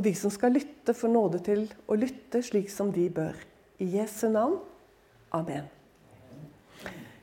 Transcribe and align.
Og 0.00 0.04
de 0.06 0.14
som 0.16 0.32
skal 0.32 0.54
lytte, 0.56 0.94
får 0.96 1.10
nåde 1.12 1.38
til 1.44 1.66
å 1.84 1.92
lytte 1.92 2.40
slik 2.40 2.70
som 2.72 2.88
de 2.88 3.02
bør. 3.12 3.34
I 3.84 3.98
Jesu 3.98 4.30
navn. 4.32 4.54
Amen. 5.36 5.66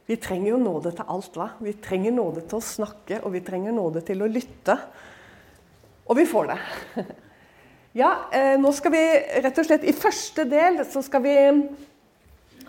Vi 0.06 0.18
trenger 0.22 0.52
jo 0.52 0.60
nåde 0.62 0.92
til 0.94 1.10
alt. 1.10 1.32
hva? 1.34 1.48
Vi 1.58 1.74
trenger 1.82 2.14
nåde 2.14 2.44
til 2.46 2.60
å 2.60 2.68
snakke, 2.68 3.18
og 3.26 3.34
vi 3.34 3.42
trenger 3.42 3.74
nåde 3.74 4.06
til 4.06 4.22
å 4.22 4.30
lytte. 4.30 4.78
Og 6.06 6.22
vi 6.22 6.28
får 6.30 6.54
det. 6.54 6.60
Ja, 7.98 8.30
eh, 8.30 8.60
nå 8.62 8.70
skal 8.78 8.92
vi 8.94 9.00
rett 9.42 9.58
og 9.58 9.66
slett 9.66 9.86
I 9.88 9.94
første 9.96 10.44
del 10.46 10.76
så 10.86 11.02
skal 11.02 11.24
vi 11.24 11.34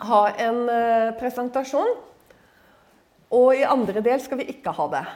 ha 0.08 0.20
en 0.40 0.60
eh, 0.72 1.10
presentasjon. 1.20 1.90
Og 3.36 3.50
i 3.58 3.66
andre 3.68 4.00
del 4.00 4.22
skal 4.24 4.40
vi 4.40 4.48
ikke 4.54 4.72
ha 4.72 4.88
det. 4.94 5.06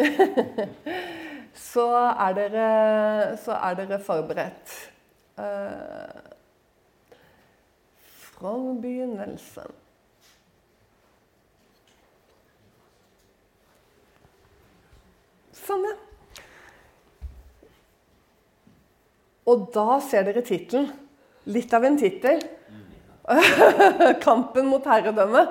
så, 1.58 1.88
er 2.14 2.36
dere, 2.38 3.36
så 3.42 3.58
er 3.58 3.76
dere 3.80 3.98
forberedt. 4.02 4.76
Eh, 5.38 6.22
fra 8.06 8.54
begynnelsen. 8.82 9.74
Sånn, 15.58 15.84
ja. 15.84 15.96
Og 19.48 19.68
da 19.72 19.98
ser 20.04 20.26
dere 20.28 20.44
tittelen. 20.44 20.90
Litt 21.48 21.72
av 21.72 21.84
en 21.88 21.98
tittel. 22.00 22.42
'Kampen 24.24 24.68
mot 24.68 24.84
herredømme'. 24.84 25.44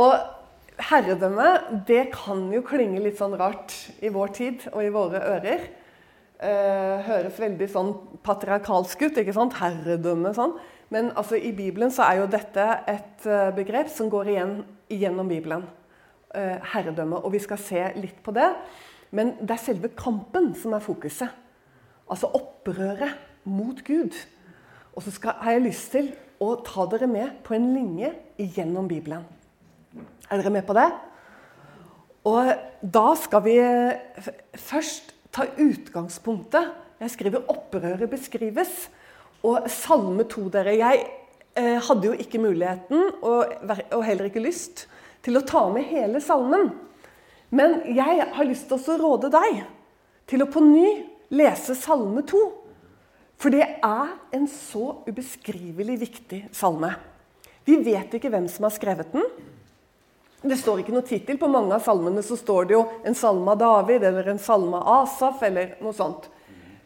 Og 0.00 0.37
herredømme, 0.78 1.82
det 1.88 2.08
kan 2.14 2.46
jo 2.54 2.62
klinge 2.66 3.02
litt 3.02 3.18
sånn 3.18 3.36
rart 3.38 3.74
i 4.04 4.10
vår 4.14 4.34
tid 4.36 4.66
og 4.72 4.82
i 4.84 4.92
våre 4.94 5.22
ører. 5.34 5.68
Eh, 6.38 7.06
høres 7.08 7.38
veldig 7.42 7.66
sånn 7.72 7.92
patriarkalsk 8.22 9.02
ut. 9.08 9.18
ikke 9.18 9.34
sant? 9.34 9.58
Herredømme 9.58 10.30
sånn. 10.36 10.54
Men 10.94 11.10
altså, 11.18 11.36
i 11.36 11.50
Bibelen 11.52 11.90
så 11.92 12.06
er 12.06 12.22
jo 12.22 12.28
dette 12.30 12.64
et 12.88 13.26
uh, 13.28 13.50
begrep 13.56 13.90
som 13.92 14.08
går 14.08 14.30
igjen 14.32 14.54
gjennom 14.88 15.28
Bibelen. 15.28 15.66
Eh, 16.32 16.56
herredømme. 16.72 17.20
Og 17.24 17.34
vi 17.34 17.42
skal 17.42 17.60
se 17.60 17.82
litt 17.98 18.22
på 18.24 18.32
det. 18.36 18.46
Men 19.10 19.34
det 19.40 19.56
er 19.56 19.64
selve 19.64 19.90
kampen 19.98 20.54
som 20.56 20.76
er 20.76 20.84
fokuset. 20.84 21.34
Altså 22.08 22.30
opprøret 22.32 23.18
mot 23.44 23.82
Gud. 23.84 24.16
Og 24.94 25.04
så 25.04 25.12
skal, 25.12 25.36
har 25.42 25.56
jeg 25.56 25.66
lyst 25.66 25.92
til 25.92 26.12
å 26.40 26.54
ta 26.64 26.86
dere 26.88 27.08
med 27.10 27.42
på 27.44 27.56
en 27.56 27.68
linje 27.74 28.14
gjennom 28.38 28.88
Bibelen. 28.88 29.26
Er 30.28 30.40
dere 30.40 30.52
med 30.52 30.66
på 30.68 30.76
det? 30.76 30.88
Og 32.28 32.50
da 32.82 33.06
skal 33.16 33.44
vi 33.46 33.56
først 34.58 35.14
ta 35.32 35.46
utgangspunktet 35.58 36.74
Jeg 37.00 37.10
skriver 37.10 37.46
'opprøret 37.46 38.10
beskrives'. 38.10 38.88
Og 39.42 39.70
Salme 39.70 40.24
2, 40.24 40.48
dere. 40.48 40.76
Jeg 40.76 41.06
eh, 41.56 41.78
hadde 41.78 42.06
jo 42.06 42.12
ikke 42.12 42.38
muligheten, 42.38 43.02
og, 43.22 43.46
heller 44.02 44.24
ikke 44.24 44.42
lyst, 44.42 44.88
til 45.22 45.36
å 45.38 45.44
ta 45.46 45.68
med 45.70 45.82
hele 45.82 46.20
salmen. 46.20 46.72
Men 47.50 47.82
jeg 47.94 48.26
har 48.32 48.44
lyst 48.44 48.66
til 48.66 48.76
å 48.76 48.98
råde 48.98 49.30
deg 49.30 49.62
til 50.26 50.42
å 50.42 50.50
på 50.50 50.60
ny 50.60 51.04
lese 51.30 51.76
Salme 51.78 52.22
2. 52.26 52.40
For 53.38 53.54
det 53.54 53.62
er 53.62 54.08
en 54.34 54.48
så 54.50 55.04
ubeskrivelig 55.06 56.00
viktig 56.00 56.48
salme. 56.52 56.96
Vi 57.64 57.76
vet 57.84 58.14
ikke 58.14 58.30
hvem 58.32 58.48
som 58.50 58.66
har 58.66 58.74
skrevet 58.74 59.12
den. 59.14 59.22
Det 60.38 60.56
står 60.60 60.84
ikke 60.84 60.94
noe 60.94 61.06
tittel. 61.06 61.38
På 61.38 61.48
mange 61.50 61.74
av 61.74 61.82
salmene 61.82 62.22
så 62.22 62.36
står 62.38 62.68
det 62.68 62.76
jo 62.76 62.84
en 63.06 63.16
salme 63.18 63.50
av 63.54 63.58
David 63.58 64.04
eller 64.06 64.28
en 64.30 64.38
salme 64.38 64.78
av 64.78 65.02
Asaf 65.02 65.42
eller 65.42 65.74
noe 65.82 65.96
sånt. 65.96 66.28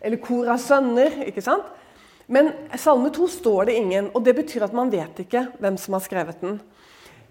Eller 0.01 0.21
kor 0.23 0.49
av 0.55 0.61
sønner. 0.63 1.19
ikke 1.27 1.45
sant? 1.45 1.67
Men 2.33 2.49
salme 2.81 3.11
2 3.13 3.29
står 3.29 3.69
det 3.69 3.75
ingen, 3.77 4.09
og 4.15 4.25
det 4.25 4.33
betyr 4.39 4.65
at 4.65 4.73
man 4.77 4.91
vet 4.93 5.21
ikke 5.21 5.45
hvem 5.61 5.77
som 5.77 5.99
har 5.99 6.05
skrevet 6.05 6.41
den. 6.41 6.61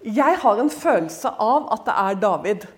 Jeg 0.05 0.38
har 0.44 0.61
en 0.61 0.69
følelse 0.69 1.32
av 1.42 1.71
at 1.73 1.89
det 1.89 1.98
er 2.04 2.21
David. 2.21 2.70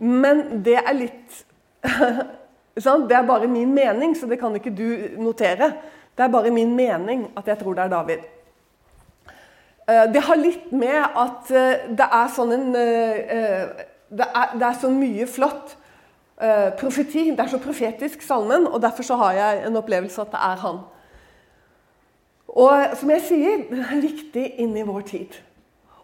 Men 0.00 0.44
det 0.66 0.78
er 0.80 0.94
litt 0.96 1.40
Det 2.80 3.16
er 3.16 3.26
bare 3.26 3.48
min 3.50 3.74
mening, 3.74 4.14
så 4.16 4.26
det 4.30 4.38
kan 4.40 4.54
ikke 4.56 4.72
du 4.72 5.18
notere. 5.20 5.72
Det 6.16 6.24
er 6.24 6.32
bare 6.32 6.52
min 6.54 6.70
mening 6.76 7.26
at 7.36 7.48
jeg 7.50 7.58
tror 7.60 7.74
det 7.76 7.82
er 7.84 7.92
David. 7.92 8.22
Eh, 9.88 10.06
det 10.12 10.22
har 10.22 10.38
litt 10.38 10.72
med 10.72 11.00
at 11.00 11.50
eh, 11.50 11.86
det 11.96 12.06
er 12.06 12.32
sånn 12.34 12.54
en 12.56 12.68
eh, 12.78 13.86
Det 14.10 14.26
er, 14.26 14.56
det 14.58 14.66
er 14.66 14.78
så 14.80 14.90
mye 14.90 15.26
flott 15.30 15.76
profeti. 16.80 17.26
Det 17.36 17.42
er 17.44 17.50
så 17.52 17.58
profetisk, 17.60 18.22
salmen, 18.24 18.64
og 18.66 18.80
derfor 18.80 19.04
så 19.04 19.18
har 19.20 19.34
jeg 19.36 19.58
en 19.68 19.76
opplevelse 19.76 20.22
at 20.22 20.30
det 20.32 20.38
er 20.40 20.62
han. 20.62 20.78
Og 22.48 22.96
som 22.96 23.12
jeg 23.12 23.22
sier, 23.26 23.60
det 23.68 23.84
er 23.84 24.00
viktig 24.00 24.46
inn 24.64 24.72
i 24.80 24.86
vår 24.88 25.04
tid. 25.12 25.36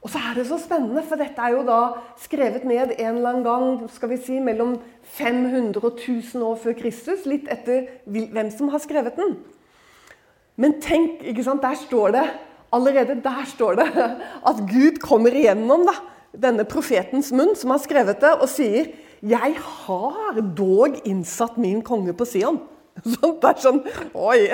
Og 0.05 0.13
så 0.13 0.21
er 0.21 0.37
det 0.37 0.45
så 0.47 0.59
spennende, 0.61 1.03
for 1.03 1.19
dette 1.19 1.41
er 1.41 1.57
jo 1.57 1.65
da 1.67 1.81
skrevet 2.21 2.69
ned 2.69 2.93
en 2.95 3.17
eller 3.17 3.31
annen 3.33 3.47
gang 3.49 3.91
skal 3.91 4.13
vi 4.13 4.21
si, 4.23 4.37
mellom 4.39 4.77
500 5.17 5.81
og 5.81 5.97
1000 5.97 6.45
år 6.47 6.61
før 6.63 6.77
Kristus. 6.79 7.25
Litt 7.27 7.49
etter 7.51 7.89
hvem 8.05 8.53
som 8.55 8.71
har 8.71 8.85
skrevet 8.85 9.17
den. 9.19 9.39
Men 10.61 10.77
tenk, 10.85 11.25
ikke 11.27 11.49
sant, 11.49 11.65
der 11.65 11.75
står 11.81 12.15
det 12.21 12.27
allerede 12.75 13.19
der 13.23 13.45
står 13.49 13.81
det 13.81 13.89
at 14.51 14.63
Gud 14.71 15.01
kommer 15.03 15.35
igjennom 15.35 15.87
da, 15.89 15.95
denne 16.37 16.67
profetens 16.69 17.33
munn, 17.33 17.55
som 17.57 17.73
har 17.73 17.83
skrevet 17.83 18.21
det, 18.21 18.33
og 18.41 18.49
sier 18.51 18.93
'Jeg 19.23 19.57
har 19.59 20.41
dog 20.57 21.01
innsatt 21.05 21.57
min 21.59 21.83
konge 21.83 22.13
på 22.13 22.25
Sion'. 22.25 22.61
Sånn, 23.05 23.41
det 23.41 23.49
er 23.49 23.61
sånn 23.61 23.83
Oi! 24.15 24.51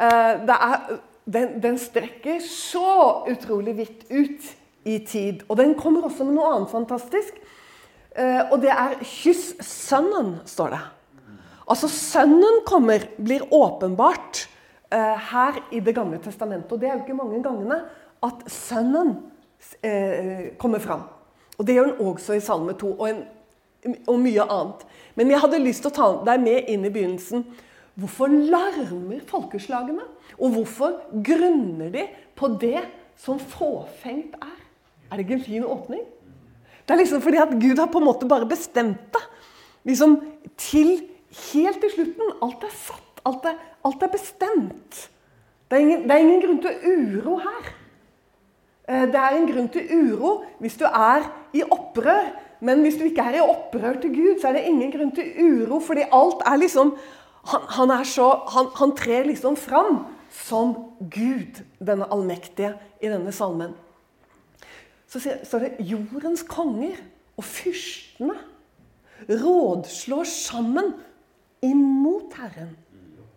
Eh, 0.00 0.32
er 0.48 0.76
den, 1.24 1.60
den, 1.60 1.76
strekker 1.78 2.40
så 2.40 3.26
utrolig 3.28 3.74
vidt 3.76 4.04
ut 4.10 4.46
i 4.88 4.98
tid. 5.04 5.42
Og 5.48 5.58
den 5.60 5.74
kommer 5.76 6.06
også 6.08 6.24
med 6.24 6.38
noe 6.38 6.54
annet 6.54 6.72
fantastisk. 6.72 7.36
Eh, 8.16 8.42
og 8.50 8.62
det 8.62 8.72
er 8.72 8.96
'kyss 9.04 9.60
sønnen', 9.60 10.40
står 10.48 10.70
det. 10.70 10.80
Altså 11.70 11.86
Sønnen 11.88 12.64
kommer, 12.66 13.04
blir 13.20 13.44
åpenbart 13.54 14.48
her 14.90 15.60
i 15.70 15.80
Det 15.80 15.94
gamle 15.94 16.18
testamentet. 16.18 16.72
Og 16.72 16.80
det 16.80 16.88
er 16.88 16.96
jo 16.96 17.04
ikke 17.04 17.14
mange 17.14 17.42
gangene 17.44 17.76
at 18.26 18.44
Sønnen 18.50 19.16
eh, 19.82 20.56
kommer 20.58 20.78
fram. 20.82 21.04
Og 21.58 21.66
det 21.66 21.76
gjør 21.76 21.90
han 21.90 22.06
også 22.08 22.36
i 22.36 22.44
Salme 22.44 22.74
2 22.78 22.92
og, 22.92 23.08
en, 23.10 23.96
og 24.08 24.20
mye 24.20 24.46
annet. 24.46 24.86
Men 25.14 25.32
jeg 25.32 25.42
hadde 25.42 25.60
lyst 25.60 25.84
til 25.84 25.92
å 25.92 25.96
ta 25.96 26.08
deg 26.30 26.40
med 26.44 26.70
inn 26.72 26.86
i 26.88 26.92
begynnelsen. 26.92 27.44
Hvorfor 28.00 28.32
larmer 28.32 29.20
folkeslagene? 29.28 30.06
Og 30.38 30.56
hvorfor 30.56 30.96
grunner 31.26 31.92
de 31.92 32.06
på 32.38 32.48
det 32.62 32.80
som 33.20 33.40
fåfengt 33.40 34.38
er? 34.40 34.56
Er 35.10 35.18
det 35.18 35.26
ikke 35.26 35.36
en 35.40 35.48
fin 35.48 35.66
åpning? 35.66 36.06
Det 36.86 36.94
er 36.94 37.02
liksom 37.02 37.22
fordi 37.22 37.42
at 37.42 37.52
Gud 37.60 37.78
har 37.78 37.90
på 37.92 38.00
en 38.00 38.08
måte 38.08 38.28
bare 38.30 38.48
bestemt 38.48 39.10
det. 39.12 39.22
Liksom 39.90 40.16
til 40.60 40.96
helt 41.52 41.80
til 41.82 41.92
slutten. 41.96 42.34
Alt 42.42 42.64
er 42.64 42.72
satt. 42.74 43.09
Alt 43.26 43.44
er, 43.44 43.58
alt 43.84 44.02
er 44.02 44.12
bestemt. 44.12 45.00
Det 45.70 45.76
er, 45.76 45.82
ingen, 45.84 46.02
det 46.02 46.14
er 46.14 46.24
ingen 46.24 46.42
grunn 46.42 46.62
til 46.62 47.18
uro 47.18 47.36
her. 47.44 47.72
Eh, 48.88 49.06
det 49.06 49.20
er 49.20 49.36
en 49.36 49.48
grunn 49.50 49.68
til 49.72 49.90
uro 49.94 50.32
hvis 50.60 50.78
du 50.80 50.86
er 50.88 51.28
i 51.54 51.62
opprør. 51.62 52.32
Men 52.60 52.82
hvis 52.84 52.98
du 53.00 53.06
ikke 53.08 53.24
er 53.24 53.38
i 53.38 53.44
opprør 53.44 54.00
til 54.00 54.12
Gud, 54.12 54.40
så 54.40 54.50
er 54.50 54.58
det 54.58 54.66
ingen 54.68 54.90
grunn 54.92 55.12
til 55.16 55.30
uro, 55.40 55.78
fordi 55.80 56.04
alt 56.12 56.44
er 56.46 56.60
liksom 56.60 56.94
Han, 57.40 57.60
han, 57.68 57.90
er 57.90 58.04
så, 58.04 58.26
han, 58.52 58.66
han 58.76 58.90
trer 58.96 59.24
liksom 59.24 59.54
fram 59.56 60.02
som 60.28 60.74
Gud, 61.00 61.62
denne 61.80 62.04
allmektige, 62.12 62.74
i 63.00 63.08
denne 63.08 63.32
salmen. 63.32 63.72
Så 65.08 65.22
står 65.24 65.58
det 65.64 65.86
jordens 65.88 66.42
konger 66.44 67.00
og 67.40 67.44
fyrstene 67.44 68.36
rådslår 69.28 70.28
sammen 70.28 70.92
imot 71.64 72.36
Herren 72.36 72.76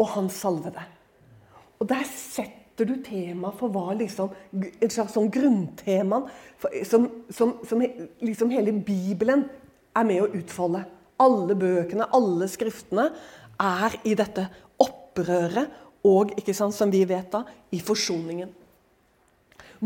og 0.03 0.11
han 0.17 0.29
salvede. 0.31 0.83
Og 1.79 1.87
der 1.89 2.03
setter 2.07 2.87
du 2.89 2.95
tema 3.05 3.51
for 3.55 3.71
hva 3.71 3.93
liksom, 3.97 4.31
En 4.53 4.91
slags 4.91 5.13
sånn 5.15 5.29
grunntema 5.31 6.23
som, 6.87 7.07
som, 7.29 7.57
som 7.67 7.83
liksom 8.23 8.51
hele 8.53 8.73
Bibelen 8.73 9.45
er 9.93 10.07
med 10.09 10.23
å 10.23 10.31
utfolde. 10.39 10.83
Alle 11.21 11.55
bøkene, 11.55 12.09
alle 12.15 12.49
skriftene, 12.51 13.11
er 13.61 13.95
i 14.09 14.15
dette 14.17 14.47
opprøret 14.81 15.79
og 16.03 16.33
ikke 16.39 16.55
sant, 16.57 16.75
som 16.75 16.91
vi 16.91 17.03
vet 17.07 17.29
da, 17.31 17.43
i 17.71 17.79
forsoningen. 17.79 18.49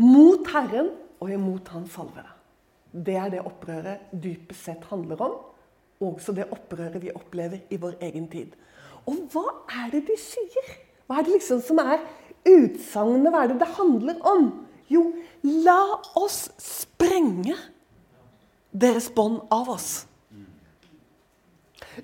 Mot 0.00 0.48
Herren 0.50 0.90
og 1.20 1.30
imot 1.34 1.68
Hans 1.74 1.92
salvede. 1.94 2.32
Det 2.88 3.14
er 3.20 3.30
det 3.34 3.44
opprøret 3.44 4.08
dypest 4.10 4.64
sett 4.64 4.88
handler 4.88 5.20
om. 5.22 5.36
Også 6.08 6.32
det 6.34 6.48
opprøret 6.54 7.02
vi 7.02 7.12
opplever 7.14 7.68
i 7.70 7.78
vår 7.80 7.98
egen 8.08 8.26
tid. 8.32 8.54
Og 9.06 9.26
hva 9.32 9.44
er 9.84 9.92
det 9.94 10.06
de 10.08 10.16
sier? 10.20 10.72
Hva 11.06 11.20
er 11.20 11.26
det 11.26 11.38
liksom 11.38 11.62
som 11.64 11.80
er 11.82 12.02
utsagnet? 12.48 13.30
Hva 13.32 13.44
er 13.44 13.52
det 13.52 13.60
det 13.62 13.70
handler 13.78 14.20
om? 14.28 14.50
Jo, 14.88 15.04
la 15.44 16.00
oss 16.16 16.46
sprenge 16.62 17.56
deres 18.72 19.08
bånd 19.14 19.42
av 19.54 19.70
oss. 19.76 19.90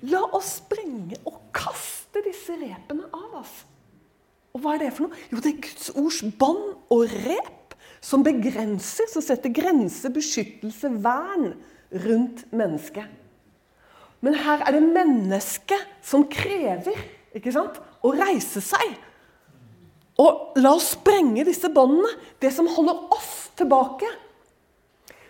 La 0.05 0.21
oss 0.35 0.57
sprenge 0.59 1.17
og 1.25 1.39
kaste 1.55 2.21
disse 2.25 2.55
repene 2.59 3.07
av 3.15 3.39
oss. 3.41 3.53
Og 4.55 4.63
hva 4.63 4.75
er 4.75 4.85
det 4.85 4.93
for 4.95 5.07
noe? 5.07 5.21
Jo, 5.31 5.41
det 5.43 5.51
er 5.51 5.61
Guds 5.65 5.91
ords 5.99 6.21
bånd 6.39 6.75
og 6.93 7.05
rep 7.25 7.75
som 8.05 8.23
begrenser, 8.23 9.09
som 9.11 9.23
setter 9.23 9.51
grenser, 9.53 10.13
beskyttelse, 10.13 10.91
vern 11.03 11.55
rundt 12.05 12.45
mennesket. 12.55 13.09
Men 14.23 14.37
her 14.45 14.63
er 14.65 14.75
det 14.75 14.85
mennesket 14.85 15.81
som 16.05 16.25
krever 16.29 16.95
ikke 17.35 17.53
sant? 17.53 17.81
å 18.05 18.11
reise 18.13 18.61
seg. 18.61 18.91
Og 20.21 20.59
la 20.61 20.75
oss 20.77 20.91
sprenge 20.93 21.43
disse 21.47 21.71
båndene, 21.73 22.11
det 22.39 22.51
som 22.53 22.69
holder 22.69 22.99
oss 23.15 23.49
tilbake. 23.57 24.07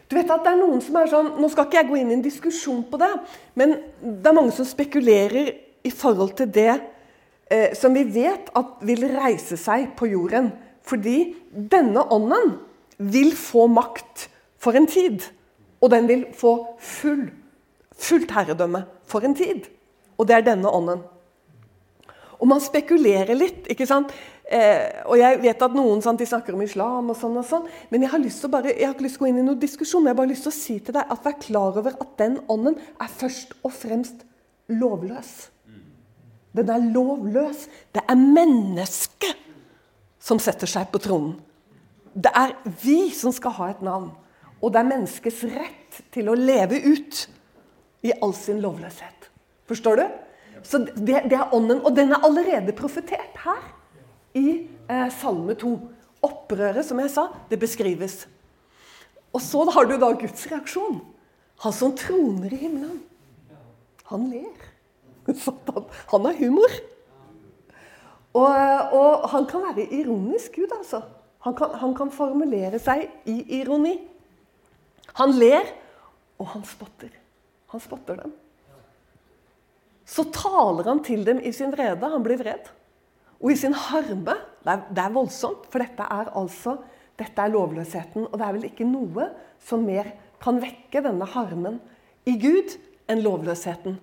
Du 0.05 0.17
vet 0.17 0.29
at 0.29 0.43
det 0.45 0.51
er 0.51 0.59
noen 0.59 0.81
som 0.83 0.97
er 0.99 1.09
sånn, 1.09 1.31
Nå 1.41 1.49
skal 1.49 1.65
ikke 1.65 1.79
jeg 1.79 1.89
gå 1.89 1.97
inn 1.97 2.11
i 2.11 2.17
en 2.19 2.25
diskusjon 2.25 2.83
på 2.89 2.99
det, 3.01 3.09
men 3.57 3.77
det 4.03 4.29
er 4.29 4.37
mange 4.37 4.53
som 4.53 4.67
spekulerer 4.67 5.55
i 5.85 5.93
forhold 5.93 6.35
til 6.37 6.51
det 6.53 6.75
eh, 6.75 7.73
som 7.77 7.95
vi 7.95 8.05
vet 8.13 8.51
at 8.57 8.77
vil 8.85 9.07
reise 9.15 9.57
seg 9.57 9.95
på 9.97 10.11
jorden. 10.11 10.51
Fordi 10.85 11.33
denne 11.49 12.03
ånden 12.13 12.59
vil 13.01 13.33
få 13.37 13.65
makt 13.71 14.27
for 14.61 14.77
en 14.77 14.85
tid. 14.89 15.25
Og 15.81 15.89
den 15.93 16.07
vil 16.09 16.27
få 16.37 16.53
full, 16.77 17.25
fullt 17.95 18.31
herredømme 18.35 18.85
for 19.07 19.25
en 19.25 19.35
tid. 19.35 19.67
Og 20.17 20.27
det 20.27 20.37
er 20.37 20.47
denne 20.47 20.71
ånden. 20.71 21.03
Og 22.39 22.49
man 22.49 22.63
spekulerer 22.63 23.35
litt. 23.37 23.67
ikke 23.71 23.87
sant? 23.87 24.11
Eh, 24.45 25.01
og 25.09 25.17
jeg 25.17 25.39
vet 25.41 25.63
at 25.65 25.73
noen 25.73 26.03
sant, 26.05 26.21
snakker 26.21 26.53
om 26.53 26.61
islam, 26.61 27.09
og 27.09 27.17
sånn 27.17 27.37
og 27.39 27.47
sånn, 27.47 27.63
men 27.89 28.03
jeg 28.05 28.11
har, 28.11 28.25
bare, 28.53 28.75
jeg 28.75 28.85
har 28.85 28.93
ikke 28.93 29.07
lyst 29.07 29.17
til 29.17 29.23
å 29.23 29.25
gå 29.25 29.31
inn 29.31 29.39
i 29.41 29.45
noen 29.47 29.61
diskusjon. 29.61 30.03
men 30.03 30.11
jeg 30.11 30.15
har 30.15 30.21
bare 30.21 30.33
lyst 30.33 30.45
til 30.45 30.53
å 30.53 30.59
si 30.59 30.75
til 30.79 30.97
deg 30.97 31.15
at 31.15 31.25
vær 31.25 31.37
klar 31.41 31.79
over 31.81 31.95
at 31.95 32.11
den 32.21 32.37
ånden 32.51 32.77
er 33.01 33.09
først 33.09 33.55
og 33.63 33.73
fremst 33.73 34.25
lovløs. 34.69 35.33
Den 36.55 36.69
er 36.71 36.85
lovløs. 36.93 37.65
Det 37.91 38.03
er 38.07 38.21
mennesket 38.21 39.41
som 40.21 40.39
setter 40.41 40.69
seg 40.69 40.91
på 40.93 41.01
tronen. 41.01 41.35
Det 42.15 42.31
er 42.31 42.53
vi 42.83 43.09
som 43.11 43.33
skal 43.35 43.57
ha 43.57 43.71
et 43.73 43.81
navn. 43.83 44.13
Og 44.61 44.71
det 44.71 44.79
er 44.79 44.87
menneskets 44.87 45.41
rett 45.51 45.99
til 46.15 46.29
å 46.31 46.37
leve 46.37 46.79
ut 46.85 47.25
i 48.05 48.13
all 48.21 48.33
sin 48.37 48.61
lovløshet. 48.63 49.29
Forstår 49.69 49.99
du? 49.99 50.05
Så 50.65 50.81
det, 50.85 51.25
det 51.29 51.37
er 51.37 51.53
ånden. 51.53 51.81
Og 51.85 51.95
den 51.95 52.13
er 52.13 52.23
allerede 52.25 52.73
profetert 52.77 53.37
her 53.43 53.65
i 54.37 54.47
eh, 54.89 55.09
Salme 55.13 55.57
2. 55.57 55.73
Opprøret, 56.25 56.81
som 56.85 56.99
jeg 57.01 57.11
sa, 57.13 57.27
det 57.51 57.59
beskrives. 57.61 58.23
Og 59.35 59.43
så 59.43 59.65
har 59.75 59.85
du 59.89 59.97
da 60.01 60.13
Guds 60.17 60.45
reaksjon. 60.49 61.01
Han 61.63 61.75
som 61.75 61.93
troner 61.97 62.53
i 62.53 62.63
himmelen. 62.65 63.01
Han 64.09 64.29
ler. 64.31 64.71
Han 66.11 66.27
har 66.27 66.37
humor. 66.37 66.73
Og, 68.35 68.51
og, 68.91 69.29
han 69.31 69.45
kan 69.47 69.63
være 69.63 69.85
ironisk, 69.95 70.57
Gud, 70.57 70.73
altså. 70.75 70.99
Han 71.45 71.55
kan, 71.55 71.71
han 71.79 71.93
kan 71.95 72.09
formulere 72.11 72.81
seg 72.83 73.05
i 73.31 73.35
ironi. 73.61 73.93
Han 75.21 75.31
ler, 75.39 75.69
og 76.41 76.49
han 76.51 76.65
spotter. 76.67 77.13
Han 77.73 77.83
spotter 77.83 78.19
dem. 78.23 78.33
Så 80.05 80.27
taler 80.33 80.85
han 80.85 81.01
til 81.05 81.25
dem 81.25 81.39
i 81.41 81.51
sin 81.55 81.73
vrede. 81.73 82.11
Han 82.11 82.23
blir 82.25 82.39
vred. 82.39 82.69
Og 83.41 83.51
i 83.51 83.57
sin 83.59 83.73
harme 83.73 84.35
det 84.65 84.71
er, 84.71 84.83
det 84.89 85.01
er, 85.01 85.13
voldsomt, 85.13 85.65
for 85.69 85.81
dette 85.81 86.05
er 86.05 86.31
altså 86.37 86.77
dette 87.19 87.41
er 87.41 87.51
lovløsheten. 87.53 88.27
Og 88.29 88.37
det 88.37 88.45
er 88.45 88.55
vel 88.57 88.67
ikke 88.69 88.87
noe 88.87 89.29
som 89.63 89.85
mer 89.85 90.11
kan 90.41 90.59
vekke 90.61 91.03
denne 91.05 91.27
harmen 91.33 91.79
i 92.27 92.35
Gud 92.41 92.75
enn 93.09 93.21
lovløsheten. 93.25 93.97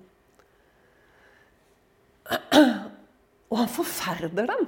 Og 3.53 3.59
han 3.59 3.71
forferder 3.71 4.49
dem. 4.49 4.67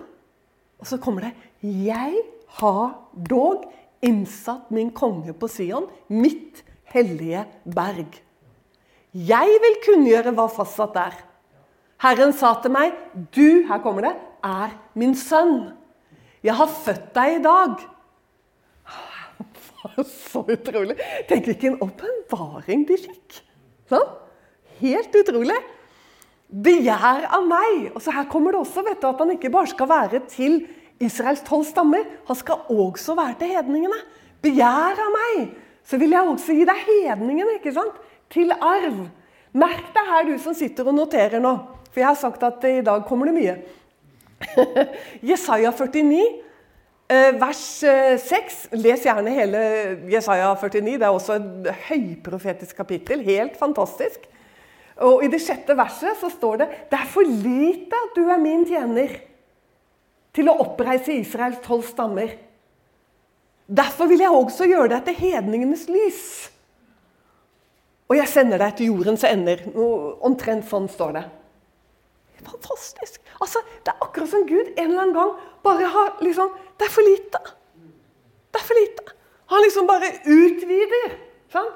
Og 0.79 0.87
så 0.87 0.99
kommer 0.99 1.20
det 1.23 1.35
'Jeg 1.62 2.23
har 2.61 3.00
dog 3.31 3.73
innsatt 4.02 4.70
min 4.70 4.91
konge 4.91 5.32
på 5.32 5.49
Sion, 5.49 5.88
mitt 6.08 6.62
hellige 6.85 7.46
berg'. 7.64 8.20
Jeg 9.15 9.59
vil 9.63 9.77
kunngjøre 9.85 10.33
hva 10.35 10.49
fastsatt 10.51 10.97
er. 10.99 11.15
Herren 12.03 12.33
sa 12.35 12.55
til 12.61 12.73
meg, 12.75 12.93
'Du 13.31 13.65
her 13.69 13.79
kommer 13.79 14.03
det, 14.03 14.15
er 14.43 14.75
min 14.95 15.15
sønn. 15.15 15.73
Jeg 16.43 16.55
har 16.55 16.67
født 16.67 17.15
deg 17.15 17.39
i 17.39 17.43
dag.' 17.43 17.79
Så 20.05 20.43
utrolig. 20.49 20.97
Tenk 21.29 21.45
hvilken 21.45 21.79
åpenbaring 21.81 22.87
de 22.89 22.97
fikk. 22.99 23.41
Sånn? 23.89 24.09
Helt 24.81 25.15
utrolig. 25.15 25.61
Begjær 26.49 27.29
av 27.31 27.47
meg. 27.47 27.93
Og 27.95 28.03
så 28.03 28.11
Her 28.11 28.27
kommer 28.31 28.53
det 28.53 28.61
også 28.61 28.83
vet 28.83 29.01
du, 29.01 29.07
at 29.09 29.19
han 29.19 29.35
ikke 29.37 29.53
bare 29.53 29.71
skal 29.71 29.89
være 29.89 30.21
til 30.27 30.67
Israels 30.99 31.45
tolv 31.47 31.67
stammer. 31.69 32.03
Han 32.27 32.37
skal 32.37 32.67
også 32.73 33.15
være 33.15 33.39
til 33.39 33.55
hedningene. 33.55 34.01
Begjær 34.43 34.99
av 35.01 35.15
meg, 35.15 35.55
så 35.85 35.99
vil 36.01 36.11
jeg 36.17 36.29
også 36.29 36.57
gi 36.57 36.67
deg 36.69 36.83
hedningene 36.89 37.59
ikke 37.59 37.73
sant? 37.77 37.97
Til 38.32 38.53
arv. 38.55 39.05
Merk 39.55 39.91
deg 39.94 40.11
her, 40.11 40.29
du 40.29 40.38
som 40.43 40.56
sitter 40.56 40.88
og 40.91 40.97
noterer 40.97 41.43
nå. 41.43 41.55
For 41.91 42.03
jeg 42.03 42.11
har 42.11 42.19
sagt 42.19 42.43
at 42.43 42.65
i 42.67 42.81
dag 42.85 43.05
kommer 43.06 43.31
det 43.31 43.37
mye. 43.37 43.59
Jesaja 45.31 45.71
49, 45.71 46.23
eh, 47.09 47.37
vers 47.38 47.65
6. 48.25 48.56
Eh, 48.73 48.79
Les 48.82 49.05
gjerne 49.06 49.35
hele 49.35 49.61
Jesaja 50.11 50.50
49. 50.59 50.97
Det 50.99 51.06
er 51.06 51.11
også 51.12 51.38
et 51.38 51.69
høyprofetisk 51.88 52.76
kapittel. 52.82 53.23
Helt 53.26 53.55
fantastisk. 53.61 54.27
Og 55.03 55.25
I 55.27 55.31
det 55.31 55.43
sjette 55.43 55.75
verset 55.79 56.19
så 56.20 56.31
står 56.31 56.61
det 56.62 56.69
det 56.91 56.99
er 56.99 57.11
for 57.11 57.27
lite 57.27 57.99
at 57.99 58.19
du 58.19 58.27
er 58.31 58.43
min 58.43 58.62
tjener 58.67 59.17
til 60.35 60.50
å 60.50 60.59
oppreise 60.65 61.15
Israels 61.15 61.62
tolv 61.62 61.87
stammer. 61.87 62.35
Derfor 63.67 64.11
vil 64.11 64.23
jeg 64.23 64.35
også 64.35 64.67
gjøre 64.69 64.91
deg 64.93 65.06
til 65.06 65.20
hedningenes 65.31 65.87
lys. 65.88 66.25
Og 68.11 68.17
jeg 68.19 68.29
sender 68.29 68.61
deg 68.61 68.77
til 68.77 68.93
jordens 68.93 69.25
ender. 69.25 69.62
Omtrent 70.25 70.67
sånn 70.69 70.89
står 70.93 71.17
det. 71.19 71.25
Fantastisk. 72.45 73.21
Altså, 73.41 73.62
Det 73.85 73.93
er 73.93 74.05
akkurat 74.05 74.29
som 74.29 74.47
Gud 74.47 74.75
en 74.77 74.91
eller 74.91 75.01
annen 75.03 75.15
gang 75.15 75.33
bare 75.65 75.89
har 75.89 76.19
liksom 76.21 76.51
Det 76.79 76.87
er 76.87 76.93
for 76.93 77.03
lite. 77.03 77.41
Det 78.53 78.61
er 78.61 78.67
for 78.67 78.75
lite. 78.75 79.15
Han 79.47 79.62
liksom 79.62 79.87
bare 79.87 80.11
utvider. 80.27 81.17
Sånn? 81.53 81.73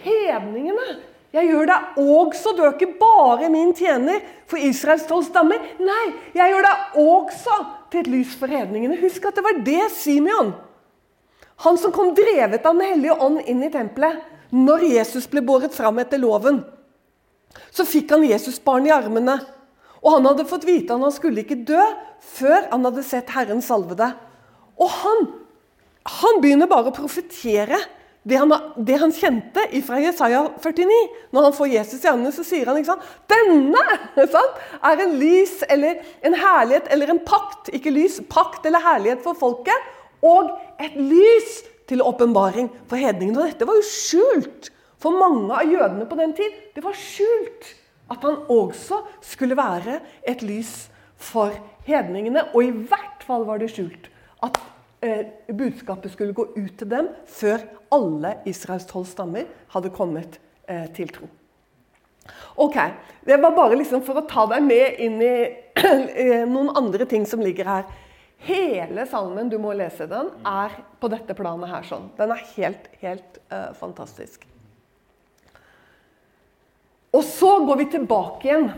Hedningene 0.00 0.98
jeg 1.30 1.46
gjør 1.46 1.68
deg 1.70 1.98
også, 2.02 2.52
du 2.58 2.64
er 2.64 2.72
ikke 2.74 2.96
bare 2.98 3.50
min 3.52 3.70
tjener 3.78 4.18
for 4.50 4.58
Israels 4.58 5.04
tolv 5.06 5.28
stammer. 5.28 5.62
Nei, 5.78 6.06
jeg 6.34 6.50
gjør 6.50 6.66
deg 6.66 6.96
også 7.04 7.58
til 7.92 8.00
et 8.02 8.10
lys 8.10 8.32
for 8.40 8.50
hedningene. 8.50 8.98
Husk 8.98 9.28
at 9.28 9.38
det 9.38 9.44
var 9.46 9.60
det 9.66 9.84
Simeon, 9.94 10.50
han 11.62 11.78
som 11.78 11.92
kom 11.94 12.14
drevet 12.16 12.64
av 12.64 12.72
Den 12.74 12.86
hellige 12.88 13.18
ånd 13.20 13.42
inn 13.44 13.62
i 13.62 13.70
tempelet, 13.70 14.18
når 14.50 14.86
Jesus 14.90 15.28
ble 15.30 15.42
båret 15.46 15.74
fram 15.74 16.00
etter 16.02 16.20
loven, 16.20 16.62
så 17.74 17.86
fikk 17.86 18.14
han 18.14 18.26
Jesusbarn 18.26 18.88
i 18.88 18.94
armene. 18.94 19.38
Og 20.00 20.16
han 20.16 20.26
hadde 20.30 20.48
fått 20.48 20.66
vite 20.68 20.94
at 20.94 21.02
han 21.02 21.14
skulle 21.14 21.44
ikke 21.44 21.62
dø 21.68 21.80
før 22.34 22.66
han 22.70 22.86
hadde 22.88 23.04
sett 23.06 23.30
Herren 23.34 23.62
salvede. 23.64 24.10
Og 24.80 24.90
han, 25.02 25.26
han 26.20 26.40
begynner 26.42 26.70
bare 26.70 26.90
å 26.90 26.96
profetere 26.96 27.78
det 28.28 28.36
han, 28.36 28.52
det 28.76 28.98
han, 29.00 29.12
kjente 29.16 29.62
fra 29.86 29.98
Jesaja 30.02 30.42
49. 30.60 30.96
Når 31.32 31.46
han 31.46 31.54
får 31.56 31.70
Jesus 31.72 32.02
i 32.04 32.10
armene, 32.10 32.32
så 32.36 32.44
sier 32.44 32.68
han 32.68 32.76
ikke 32.76 32.92
sant? 32.92 33.06
Denne 33.32 34.26
sant, 34.34 34.60
er 34.90 35.04
en 35.06 35.14
lys 35.20 35.62
eller 35.72 36.02
en 36.26 36.36
herlighet 36.36 36.90
eller 36.92 37.14
en 37.14 37.22
pakt. 37.24 37.72
Ikke 37.76 37.92
lys, 37.94 38.18
pakt 38.28 38.68
eller 38.68 38.84
herlighet 38.84 39.24
for 39.24 39.38
folket. 39.40 39.88
Og 40.20 40.52
et 40.82 40.98
lys 41.00 41.62
til 41.90 42.04
åpenbaring 42.06 42.70
for 42.88 43.00
hedningene. 43.00 43.42
Og 43.42 43.50
dette 43.50 43.66
var 43.68 43.78
jo 43.78 43.86
skjult 43.86 44.70
for 45.00 45.16
mange 45.18 45.50
av 45.56 45.68
jødene 45.68 46.06
på 46.08 46.18
den 46.20 46.34
tid. 46.38 46.56
Det 46.76 46.84
var 46.84 46.98
skjult 46.98 47.74
at 48.10 48.24
han 48.26 48.40
også 48.50 49.02
skulle 49.22 49.58
være 49.58 50.00
et 50.26 50.42
lys 50.46 50.90
for 51.20 51.54
hedningene. 51.86 52.48
Og 52.54 52.64
i 52.64 52.70
hvert 52.70 53.26
fall 53.26 53.46
var 53.48 53.60
det 53.62 53.72
skjult 53.74 54.10
at 54.46 54.60
eh, 55.04 55.26
budskapet 55.50 56.14
skulle 56.14 56.36
gå 56.36 56.46
ut 56.56 56.78
til 56.78 56.90
dem 56.90 57.10
før 57.28 57.66
alle 57.92 58.38
Israels 58.48 58.88
tolv 58.88 59.08
stammer 59.10 59.50
hadde 59.74 59.92
kommet 59.94 60.40
eh, 60.68 60.86
til 60.94 61.10
tro. 61.12 61.28
Ok, 62.60 62.76
Det 63.26 63.42
var 63.42 63.56
bare 63.56 63.76
liksom 63.78 64.02
for 64.04 64.20
å 64.20 64.26
ta 64.28 64.46
deg 64.50 64.62
med 64.64 65.00
inn 65.02 65.18
i 65.22 65.34
eh, 65.80 66.46
noen 66.48 66.70
andre 66.76 67.06
ting 67.08 67.26
som 67.26 67.42
ligger 67.42 67.68
her. 67.68 67.90
Hele 68.40 69.04
salmen, 69.08 69.50
du 69.52 69.58
må 69.60 69.74
lese 69.76 70.06
den, 70.08 70.30
er 70.48 70.76
på 71.00 71.10
dette 71.12 71.36
planet 71.36 71.68
her. 71.68 71.84
sånn. 71.84 72.08
Den 72.16 72.32
er 72.32 72.46
helt, 72.54 72.86
helt 73.02 73.40
uh, 73.52 73.72
fantastisk. 73.76 74.46
Og 77.12 77.24
så 77.26 77.50
går 77.66 77.82
vi 77.82 77.90
tilbake 77.96 78.48
igjen. 78.48 78.70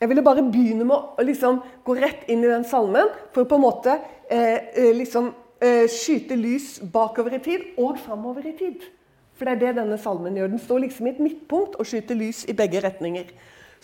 Jeg 0.00 0.10
ville 0.10 0.24
bare 0.26 0.42
begynne 0.42 0.84
med 0.84 0.96
å 1.16 1.24
liksom, 1.24 1.62
gå 1.86 1.94
rett 1.96 2.26
inn 2.28 2.42
i 2.44 2.50
den 2.50 2.66
salmen 2.68 3.08
for 3.32 3.44
å 3.44 3.48
på 3.48 3.56
en 3.56 3.62
måte 3.62 3.94
eh, 4.28 4.90
liksom 4.92 5.30
eh, 5.62 5.86
skyte 5.88 6.36
lys 6.36 6.80
bakover 6.92 7.38
i 7.38 7.40
tid 7.44 7.78
og 7.80 8.00
framover 8.02 8.50
i 8.50 8.56
tid. 8.58 8.82
For 9.38 9.46
det 9.46 9.54
er 9.54 9.62
det 9.62 9.78
denne 9.78 9.98
salmen 10.02 10.36
gjør. 10.36 10.50
Den 10.50 10.62
står 10.62 10.82
liksom 10.84 11.06
i 11.06 11.14
et 11.14 11.22
midtpunkt 11.22 11.78
og 11.78 11.88
skyter 11.88 12.18
lys 12.18 12.42
i 12.50 12.58
begge 12.58 12.82
retninger. 12.84 13.32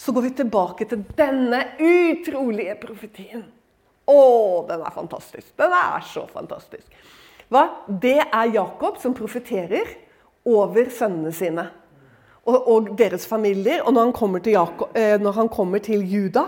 så 0.00 0.12
går 0.16 0.22
vi 0.22 0.30
tilbake 0.30 0.84
til 0.88 1.02
denne 1.16 1.58
utrolige 1.76 2.74
profetien. 2.80 3.42
Å, 4.08 4.20
den 4.68 4.84
er 4.84 4.94
fantastisk. 4.94 5.52
Den 5.58 5.74
er 5.76 6.06
så 6.06 6.24
fantastisk. 6.30 6.86
Hva? 7.50 7.66
Det 7.86 8.18
er 8.22 8.54
Jakob 8.54 9.00
som 9.02 9.14
profeterer 9.16 9.88
over 10.48 10.88
sønnene 10.94 11.32
sine 11.34 11.66
og, 12.46 12.56
og 12.70 12.88
deres 12.98 13.26
familier. 13.28 13.82
Og 13.84 13.94
når 13.94 14.08
han 14.08 14.16
kommer 14.16 14.42
til, 14.44 14.56
Jakob, 14.56 14.96
eh, 14.96 15.18
når 15.20 15.36
han 15.36 15.52
kommer 15.52 15.78
til 15.84 16.06
Juda 16.06 16.46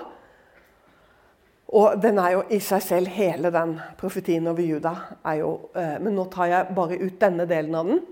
Og 1.73 2.03
den 2.03 2.19
er 2.21 2.35
jo 2.35 2.41
i 2.53 2.59
seg 2.61 2.83
selv, 2.85 3.09
hele 3.09 3.49
den 3.49 3.79
profetien 3.97 4.47
over 4.47 4.61
Juda. 4.61 4.91
er 5.25 5.39
jo, 5.41 5.71
eh, 5.75 5.99
Men 6.01 6.15
nå 6.15 6.27
tar 6.29 6.47
jeg 6.47 6.75
bare 6.77 6.99
ut 7.01 7.21
denne 7.21 7.47
delen 7.49 7.75
av 7.75 7.87
den. 7.87 8.03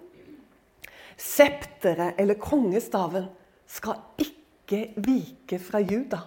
Septeret, 1.17 2.15
eller 2.17 2.35
kongestaven, 2.41 3.29
skal 3.67 4.01
ikke 4.17 4.95
vike 4.97 5.59
fra 5.59 5.79
Juda. 5.79 6.23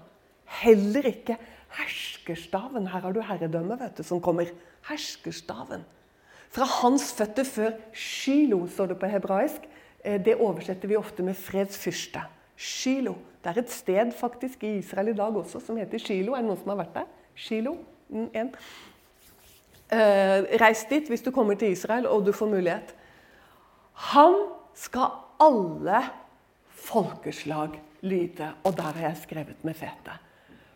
Heller 0.46 1.08
ikke 1.10 1.38
herskerstaven. 1.78 2.88
Her 2.88 3.06
har 3.06 3.14
du 3.14 3.22
herredømme 3.22 3.78
vet 3.80 3.98
du, 3.98 4.04
som 4.06 4.22
kommer. 4.22 4.52
Herskerstaven. 4.88 5.86
Fra 6.54 6.68
hans 6.82 7.10
føtter 7.18 7.48
før 7.48 7.78
Shilo, 7.98 8.68
står 8.70 8.94
det 8.94 9.00
på 9.02 9.10
hebraisk. 9.10 9.66
Eh, 10.04 10.20
det 10.22 10.38
oversetter 10.38 10.92
vi 10.92 11.00
ofte 11.00 11.26
med 11.26 11.38
fredsfyrste. 11.40 12.22
Shilo. 12.56 13.16
Det 13.44 13.52
er 13.52 13.60
et 13.64 13.72
sted 13.72 14.12
faktisk 14.16 14.64
i 14.64 14.78
Israel 14.78 15.12
i 15.12 15.18
dag 15.18 15.36
også 15.36 15.60
som 15.64 15.78
heter 15.78 16.00
Shilo. 16.00 16.34
Er 16.34 16.44
det 16.44 16.52
noen 16.52 16.60
som 16.62 16.74
har 16.76 16.84
vært 16.84 16.98
der? 17.00 17.08
Shilo? 17.36 17.78
Mm, 18.10 18.30
en. 18.34 18.52
Eh, 19.94 20.46
reis 20.62 20.86
dit 20.90 21.10
hvis 21.10 21.26
du 21.26 21.32
kommer 21.32 21.58
til 21.60 21.74
Israel 21.74 22.08
og 22.08 22.26
du 22.26 22.32
får 22.32 22.52
mulighet. 22.54 22.94
Han 24.14 24.38
skal 24.78 25.18
alle 25.42 26.04
folkeslag 26.70 27.82
lyde. 28.02 28.52
Og 28.64 28.78
der 28.78 28.94
har 28.94 29.10
jeg 29.10 29.26
skrevet 29.26 29.66
med 29.66 29.74
fete. 29.74 30.20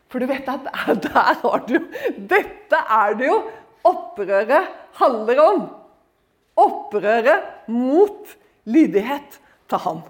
For 0.08 0.24
du 0.24 0.30
vet 0.30 0.48
at 0.48 0.68
der 1.04 1.40
har 1.42 1.64
du 1.68 1.78
Dette 2.16 2.80
er 2.80 3.16
det 3.20 3.28
jo 3.30 3.40
opprøret 3.88 4.70
handler 5.00 5.42
om. 5.44 5.66
Opprøret 6.58 7.70
mot 7.72 8.38
lydighet 8.68 9.40
til 9.70 9.84
han. 9.84 10.02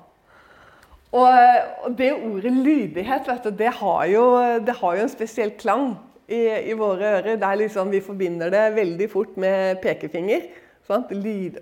Og 1.18 1.96
det 1.98 2.12
ordet 2.14 2.52
lydighet 2.52 3.30
du, 3.44 3.50
det 3.56 3.72
har, 3.80 4.06
jo, 4.12 4.26
det 4.60 4.76
har 4.80 4.98
jo 4.98 5.06
en 5.06 5.12
spesiell 5.12 5.54
klang 5.60 5.94
i, 6.28 6.42
i 6.72 6.76
våre 6.78 7.18
ører. 7.18 7.38
Det 7.40 7.48
er 7.48 7.62
liksom, 7.64 7.92
vi 7.92 8.04
forbinder 8.04 8.52
det 8.54 8.64
veldig 8.76 9.10
fort 9.12 9.38
med 9.40 9.80
pekefinger. 9.84 10.50
Sant? 10.88 11.12
Lyd, 11.16 11.60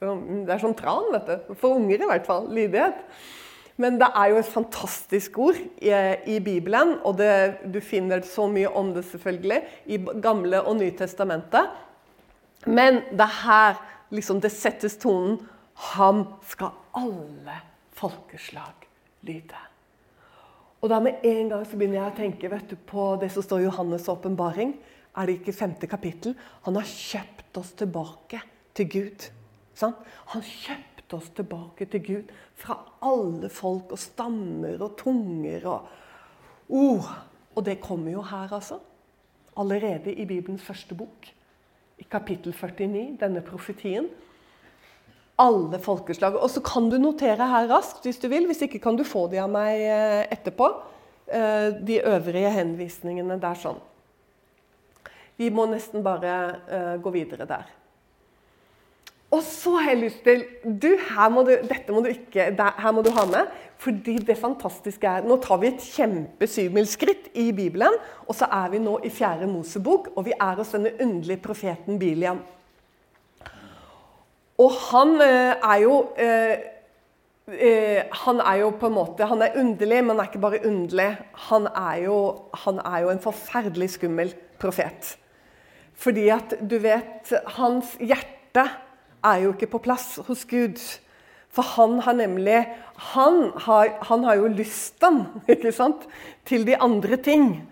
det 0.00 0.52
er 0.52 0.60
som 0.62 0.74
tran, 0.76 1.10
vet 1.12 1.28
du. 1.28 1.54
For 1.60 1.78
unger 1.78 2.02
i 2.02 2.10
hvert 2.10 2.28
fall. 2.28 2.48
Lydighet. 2.52 3.04
Men 3.76 3.98
det 3.98 4.06
er 4.14 4.30
jo 4.30 4.38
et 4.38 4.50
fantastisk 4.52 5.38
ord 5.42 5.58
i, 5.82 5.90
i 6.30 6.38
Bibelen, 6.44 6.94
og 7.02 7.18
det, 7.18 7.58
du 7.74 7.80
finner 7.82 8.22
så 8.22 8.46
mye 8.50 8.70
om 8.70 8.92
det 8.94 9.02
selvfølgelig 9.08 9.60
i 9.90 9.98
Gamle 10.22 10.62
og 10.62 10.78
Nytestamentet. 10.78 11.72
Men 12.70 13.02
det 13.10 13.26
er 13.26 13.36
her 13.42 13.82
liksom 14.14 14.40
det 14.40 14.52
settes 14.54 14.96
tonen. 15.02 15.40
Ham 15.94 16.24
skal 16.46 16.70
alle 16.94 17.58
folkeslag 17.98 18.86
lyde. 19.26 19.62
Og 20.84 20.90
da 20.92 21.00
med 21.00 21.24
en 21.26 21.48
gang 21.50 21.64
så 21.66 21.78
begynner 21.78 21.98
jeg 21.98 22.12
å 22.12 22.16
tenke 22.18 22.50
vet 22.52 22.70
du, 22.70 22.76
på 22.76 23.14
det 23.18 23.30
som 23.32 23.42
står 23.42 23.64
i 23.64 23.66
Johannes' 23.66 24.10
åpenbaring. 24.12 24.76
Er 25.16 25.26
det 25.26 25.40
ikke 25.40 25.56
femte 25.56 25.88
kapittel? 25.90 26.34
Han 26.66 26.76
har 26.78 26.86
kjøpt 26.86 27.58
oss 27.58 27.72
tilbake 27.78 28.42
til 28.76 28.90
Gud. 28.92 29.30
Sant? 29.74 29.98
Han 30.30 30.44
kjøpte 30.44 30.93
oss 31.16 31.30
tilbake 31.36 31.86
til 31.90 32.02
Gud 32.04 32.32
fra 32.58 32.76
alle 33.04 33.50
folk 33.52 33.94
og 33.94 34.00
stammer 34.00 34.82
og 34.82 34.96
tunger 35.00 35.66
og 35.70 35.88
ord. 36.68 37.14
Og 37.54 37.64
det 37.66 37.80
kommer 37.82 38.12
jo 38.12 38.22
her, 38.22 38.52
altså. 38.52 38.80
Allerede 39.56 40.12
i 40.12 40.26
Bibelens 40.26 40.62
første 40.66 40.94
bok, 40.98 41.28
i 41.98 42.06
kapittel 42.10 42.52
49, 42.52 43.16
denne 43.20 43.42
profetien. 43.46 44.08
Alle 45.38 45.78
folkeslag. 45.78 46.34
Og 46.38 46.50
så 46.50 46.62
kan 46.62 46.90
du 46.90 46.98
notere 46.98 47.46
her 47.50 47.70
raskt 47.70 48.06
hvis 48.06 48.18
du 48.22 48.28
vil. 48.30 48.46
Hvis 48.46 48.62
ikke 48.66 48.82
kan 48.82 48.98
du 48.98 49.04
få 49.06 49.26
de 49.30 49.40
av 49.42 49.50
meg 49.50 49.82
eh, 49.82 50.26
etterpå. 50.34 50.68
Eh, 51.26 51.70
de 51.86 52.02
øvrige 52.04 52.50
henvisningene 52.54 53.38
der 53.42 53.58
sånn. 53.58 53.80
Vi 55.38 55.48
må 55.50 55.66
nesten 55.66 56.04
bare 56.04 56.34
eh, 56.70 56.94
gå 57.02 57.10
videre 57.14 57.46
der. 57.50 57.70
Og 59.34 59.42
så 59.42 59.72
har 59.80 59.90
jeg 59.90 60.02
lyst 60.04 60.20
til 60.26 60.44
du, 60.62 60.92
her 60.94 61.30
må 61.32 61.42
du, 61.46 61.54
Dette 61.66 61.94
må 61.94 62.04
du 62.04 62.10
ikke 62.12 62.52
her 62.54 62.92
må 62.94 63.02
du 63.02 63.10
ha 63.16 63.24
med. 63.26 63.50
Fordi 63.82 64.18
det 64.22 64.36
fantastiske 64.38 65.08
er 65.08 65.26
Nå 65.26 65.40
tar 65.42 65.58
vi 65.62 65.72
et 65.72 65.86
kjempe 65.96 66.46
syvmilsskritt 66.48 67.32
i 67.40 67.48
Bibelen. 67.56 67.96
Og 68.28 68.36
så 68.38 68.46
er 68.46 68.70
vi 68.72 68.82
nå 68.82 69.00
i 69.04 69.10
fjerde 69.12 69.48
Mosebok, 69.50 70.12
og 70.14 70.28
vi 70.28 70.36
er 70.36 70.60
hos 70.60 70.70
denne 70.76 70.94
underlige 71.02 71.42
profeten 71.42 71.98
Biliam. 71.98 72.44
Og 74.62 74.70
han 74.92 75.16
eh, 75.24 75.56
er 75.66 75.78
jo 75.82 75.94
eh, 76.14 76.52
eh, 77.50 78.04
Han 78.22 78.38
er 78.38 78.60
jo 78.60 78.68
på 78.78 78.86
en 78.86 78.94
måte 78.94 79.26
Han 79.26 79.42
er 79.42 79.56
underlig, 79.58 79.98
men 80.04 80.14
han 80.14 80.22
er 80.22 80.30
ikke 80.30 80.44
bare 80.44 80.62
underlig. 80.68 81.10
Han 81.48 81.66
er 81.66 82.04
jo, 82.04 82.18
han 82.64 82.78
er 82.78 83.02
jo 83.02 83.10
en 83.10 83.24
forferdelig 83.26 83.90
skummel 83.96 84.30
profet. 84.62 85.16
Fordi 85.98 86.28
at 86.30 86.54
du 86.70 86.78
vet 86.78 87.34
Hans 87.58 87.96
hjerte 87.98 88.68
er 89.24 89.44
jo 89.44 89.54
ikke 89.54 89.72
på 89.74 89.82
plass 89.86 90.18
hos 90.28 90.44
Gud. 90.50 90.80
For 91.54 91.62
han 91.76 92.00
har 92.02 92.16
nemlig 92.18 92.66
Han 93.14 93.52
har, 93.56 93.88
han 94.02 94.24
har 94.24 94.34
jo 94.38 94.46
lysten 94.46 95.26
ikke 95.48 95.72
sant, 95.72 96.06
til 96.46 96.66
de 96.66 96.76
andre 96.76 97.16
ting. 97.16 97.64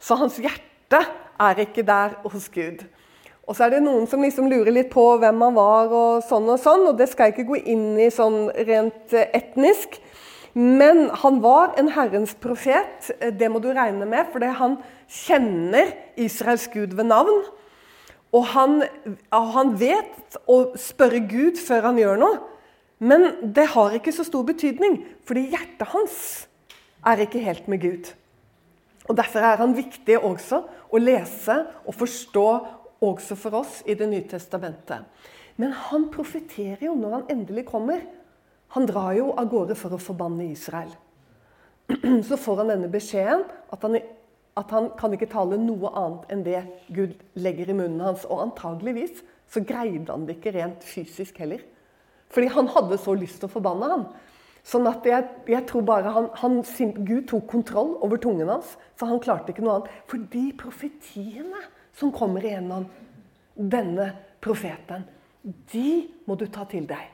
Så 0.00 0.16
hans 0.16 0.38
hjerte 0.40 1.02
er 1.40 1.60
ikke 1.60 1.84
der 1.84 2.16
hos 2.24 2.48
Gud. 2.48 2.84
Og 3.46 3.56
så 3.56 3.66
er 3.66 3.74
det 3.74 3.82
noen 3.82 4.06
som 4.06 4.22
liksom 4.22 4.48
lurer 4.48 4.72
litt 4.72 4.90
på 4.92 5.04
hvem 5.18 5.40
han 5.44 5.54
var, 5.56 5.90
og 5.92 6.24
sånn 6.24 6.48
og 6.48 6.60
sånn. 6.62 6.86
Og 6.88 6.96
det 6.98 7.10
skal 7.10 7.28
jeg 7.28 7.36
ikke 7.36 7.50
gå 7.50 7.60
inn 7.74 7.98
i 8.00 8.08
sånn 8.14 8.46
rent 8.68 9.12
etnisk. 9.12 9.98
Men 10.54 11.08
han 11.22 11.40
var 11.42 11.74
en 11.80 11.90
Herrens 11.94 12.34
profet, 12.40 13.10
det 13.20 13.48
må 13.48 13.60
du 13.60 13.70
regne 13.72 14.06
med, 14.08 14.28
for 14.32 14.44
han 14.44 14.76
kjenner 15.08 15.94
Israels 16.20 16.68
Gud 16.72 16.92
ved 16.96 17.08
navn. 17.08 17.44
Og 18.32 18.46
han, 18.54 18.80
han 19.30 19.74
vet 19.76 20.38
å 20.48 20.72
spørre 20.80 21.20
Gud 21.28 21.60
før 21.60 21.90
han 21.90 22.00
gjør 22.00 22.20
noe. 22.20 22.40
Men 23.02 23.26
det 23.54 23.66
har 23.74 23.94
ikke 23.96 24.14
så 24.14 24.24
stor 24.24 24.44
betydning, 24.46 25.00
fordi 25.26 25.48
hjertet 25.52 25.90
hans 25.92 26.16
er 27.08 27.24
ikke 27.24 27.42
helt 27.42 27.66
med 27.68 27.82
Gud. 27.82 28.12
Og 29.10 29.18
Derfor 29.18 29.42
er 29.42 29.58
han 29.58 29.74
viktig 29.74 30.20
også 30.22 30.62
å 30.92 31.00
lese 31.02 31.56
og 31.82 31.96
forstå 31.98 32.46
også 33.02 33.36
for 33.36 33.58
oss 33.58 33.80
i 33.86 33.96
Det 33.98 34.06
nye 34.08 34.28
testamentet. 34.30 35.02
Men 35.58 35.74
han 35.90 36.08
profeterer 36.14 36.86
jo 36.86 36.94
når 36.96 37.16
han 37.16 37.30
endelig 37.34 37.66
kommer. 37.68 38.04
Han 38.72 38.86
drar 38.88 39.12
jo 39.18 39.32
av 39.36 39.50
gårde 39.50 39.76
for 39.76 39.92
å 39.92 40.00
forbanne 40.00 40.46
Israel. 40.52 40.92
Så 42.28 42.38
får 42.40 42.62
han 42.62 42.72
denne 42.72 42.88
beskjeden 42.92 43.42
at 43.74 43.82
han 43.84 43.98
at 44.58 44.72
han 44.74 44.90
kan 44.98 45.14
ikke 45.16 45.30
tale 45.32 45.56
noe 45.60 45.90
annet 45.96 46.32
enn 46.32 46.42
det 46.44 46.62
Gud 46.92 47.14
legger 47.40 47.70
i 47.72 47.76
munnen 47.76 48.02
hans. 48.04 48.26
Og 48.28 48.42
antageligvis 48.44 49.22
så 49.52 49.62
greide 49.64 50.10
han 50.12 50.26
det 50.28 50.38
ikke 50.38 50.54
rent 50.56 50.84
fysisk 50.84 51.40
heller. 51.40 51.62
Fordi 52.32 52.48
han 52.52 52.68
hadde 52.72 52.98
så 53.00 53.14
lyst 53.16 53.40
til 53.40 53.48
å 53.48 53.54
forbanne 53.54 53.88
ham. 53.92 54.04
Sånn 54.64 54.86
at 54.86 55.06
jeg, 55.08 55.26
jeg 55.50 55.66
tror 55.68 55.82
bare 55.86 56.12
han, 56.14 56.28
han, 56.38 56.60
Gud 57.02 57.26
tok 57.30 57.48
kontroll 57.50 57.96
over 58.04 58.20
tungen 58.22 58.50
hans, 58.52 58.76
så 58.96 59.08
han 59.10 59.20
klarte 59.22 59.50
ikke 59.52 59.64
noe 59.64 59.80
annet. 59.80 59.96
For 60.08 60.22
de 60.32 60.44
profetiene 60.58 61.64
som 61.98 62.12
kommer 62.14 62.44
igjennom 62.46 62.86
denne 63.56 64.12
profeten, 64.44 65.08
de 65.72 66.06
må 66.28 66.38
du 66.38 66.46
ta 66.46 66.64
til 66.70 66.86
deg. 66.88 67.08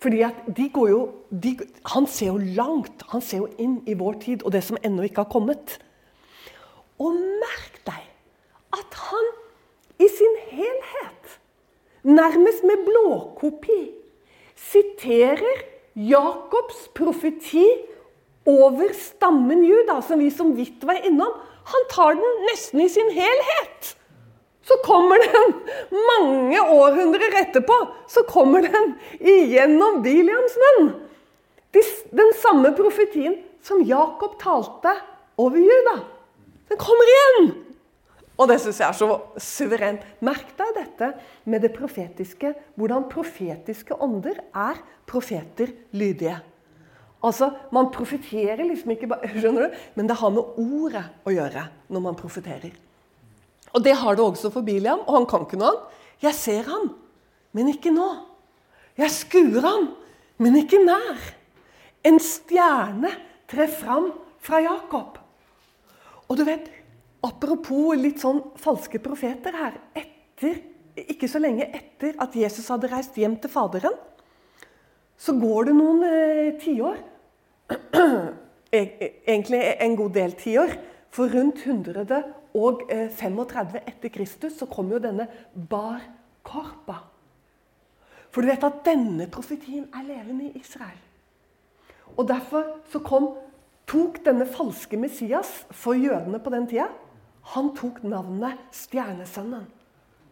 Fordi 0.00 0.22
at 0.24 0.42
de 0.56 0.66
går 0.72 0.88
jo, 0.88 1.00
de, 1.30 1.58
Han 1.92 2.06
ser 2.08 2.32
jo 2.32 2.38
langt. 2.56 3.04
Han 3.12 3.20
ser 3.20 3.44
jo 3.44 3.48
inn 3.60 3.82
i 3.86 3.94
vår 3.94 4.16
tid 4.24 4.42
og 4.42 4.52
det 4.52 4.62
som 4.64 4.80
ennå 4.82 5.04
ikke 5.06 5.26
har 5.26 5.32
kommet. 5.32 5.76
Og 7.00 7.16
merk 7.16 7.80
deg 7.88 8.02
at 8.76 8.98
han 9.08 9.30
i 10.00 10.08
sin 10.08 10.36
helhet, 10.52 11.38
nærmest 12.04 12.64
med 12.64 12.84
blåkopi, 12.86 13.80
siterer 14.56 15.64
Jakobs 15.96 16.86
profeti 16.96 17.66
over 18.48 18.92
stammen 18.96 19.64
Juda, 19.64 20.00
som 20.04 20.20
vi 20.20 20.30
som 20.32 20.52
vidt 20.56 20.84
var 20.86 21.00
innom. 21.04 21.32
Han 21.70 21.88
tar 21.90 22.16
den 22.16 22.44
nesten 22.48 22.80
i 22.84 22.88
sin 22.88 23.10
helhet. 23.12 23.94
Så 24.64 24.76
kommer 24.84 25.18
den 25.24 25.54
mange 26.06 26.60
århundrer 26.62 27.40
etterpå 27.40 27.76
så 28.10 28.22
kommer 28.28 28.66
den 28.66 28.92
igjennom 29.18 30.02
Biliams 30.04 30.56
menn. 30.62 30.90
Den 31.72 32.32
samme 32.42 32.72
profetien 32.76 33.38
som 33.66 33.82
Jakob 33.86 34.36
talte 34.40 34.94
over 35.40 35.58
Juda. 35.58 35.96
Den 36.70 36.80
kommer 36.80 37.10
igjen! 37.10 37.50
Og 38.40 38.48
det 38.48 38.56
syns 38.62 38.78
jeg 38.80 38.88
er 38.88 38.96
så 38.96 39.08
suverent. 39.42 40.04
Merk 40.24 40.54
deg 40.56 40.70
dette 40.78 41.10
med 41.50 41.60
det 41.60 41.74
profetiske. 41.76 42.54
Hvordan 42.80 43.08
profetiske 43.10 43.98
ånder 44.00 44.38
er 44.56 44.80
profeter 45.10 45.74
lydige. 45.92 46.38
Altså, 47.20 47.50
Man 47.72 47.90
profeterer 47.92 48.64
liksom 48.64 48.94
ikke 48.94 49.10
bare, 49.10 49.28
skjønner 49.28 49.68
du? 49.68 49.76
Men 49.94 50.08
det 50.08 50.16
har 50.16 50.32
med 50.32 50.56
ordet 50.56 51.04
å 51.28 51.34
gjøre 51.34 51.66
når 51.92 52.06
man 52.06 52.16
profeterer. 52.16 52.72
Og 53.76 53.84
det 53.84 53.94
har 54.00 54.16
det 54.16 54.24
også 54.24 54.50
for 54.50 54.64
Biliam, 54.66 55.04
og 55.04 55.18
han 55.18 55.28
kan 55.28 55.44
ikke 55.44 55.60
noe 55.60 55.74
annet. 55.74 55.98
Jeg 56.24 56.36
ser 56.36 56.66
ham, 56.68 56.88
men 57.56 57.68
ikke 57.70 57.92
nå. 57.92 58.08
Jeg 58.98 59.12
skuer 59.14 59.64
ham, 59.64 59.86
men 60.40 60.56
ikke 60.62 60.80
nær. 60.82 61.20
En 62.04 62.18
stjerne 62.20 63.12
trer 63.48 63.68
fram 63.72 64.10
fra 64.40 64.60
Jakob. 64.64 65.19
Og 66.30 66.38
du 66.38 66.44
vet, 66.46 66.68
Apropos 67.20 67.92
litt 68.00 68.22
sånn 68.22 68.40
falske 68.60 68.98
profeter 69.02 69.52
her. 69.52 69.74
Etter, 69.92 70.62
ikke 71.12 71.28
så 71.28 71.40
lenge 71.40 71.66
etter 71.68 72.14
at 72.20 72.36
Jesus 72.36 72.68
hadde 72.72 72.88
reist 72.88 73.16
hjem 73.20 73.36
til 73.40 73.50
Faderen, 73.52 73.96
så 75.20 75.34
går 75.36 75.68
det 75.68 75.74
noen 75.76 76.00
eh, 76.06 76.54
tiår. 76.62 76.96
Egentlig 78.72 79.60
en 79.84 79.96
god 79.98 80.12
del 80.16 80.32
tiår. 80.40 80.72
For 81.12 81.28
rundt 81.28 81.60
135 81.66 83.76
etter 83.82 84.12
Kristus 84.14 84.56
så 84.62 84.66
kom 84.70 84.88
jo 84.94 85.02
denne 85.02 85.26
Bar 85.52 86.00
Korpa. 86.46 87.02
For 88.30 88.40
du 88.40 88.48
vet 88.48 88.64
at 88.64 88.80
denne 88.86 89.26
profetien 89.28 89.90
er 89.92 90.06
levende 90.06 90.48
i 90.48 90.62
Israel. 90.62 90.96
Og 92.16 92.24
Derfor 92.30 92.78
så 92.88 93.02
kom, 93.04 93.34
tok 93.90 94.20
denne 94.24 94.46
falske 94.46 94.98
Messias 95.00 95.50
for 95.74 95.98
jødene 95.98 96.40
på 96.42 96.52
den 96.54 96.68
tida 96.70 96.88
Han 97.54 97.72
tok 97.74 98.02
navnet 98.04 98.58
Stjernesønnen. 98.76 99.64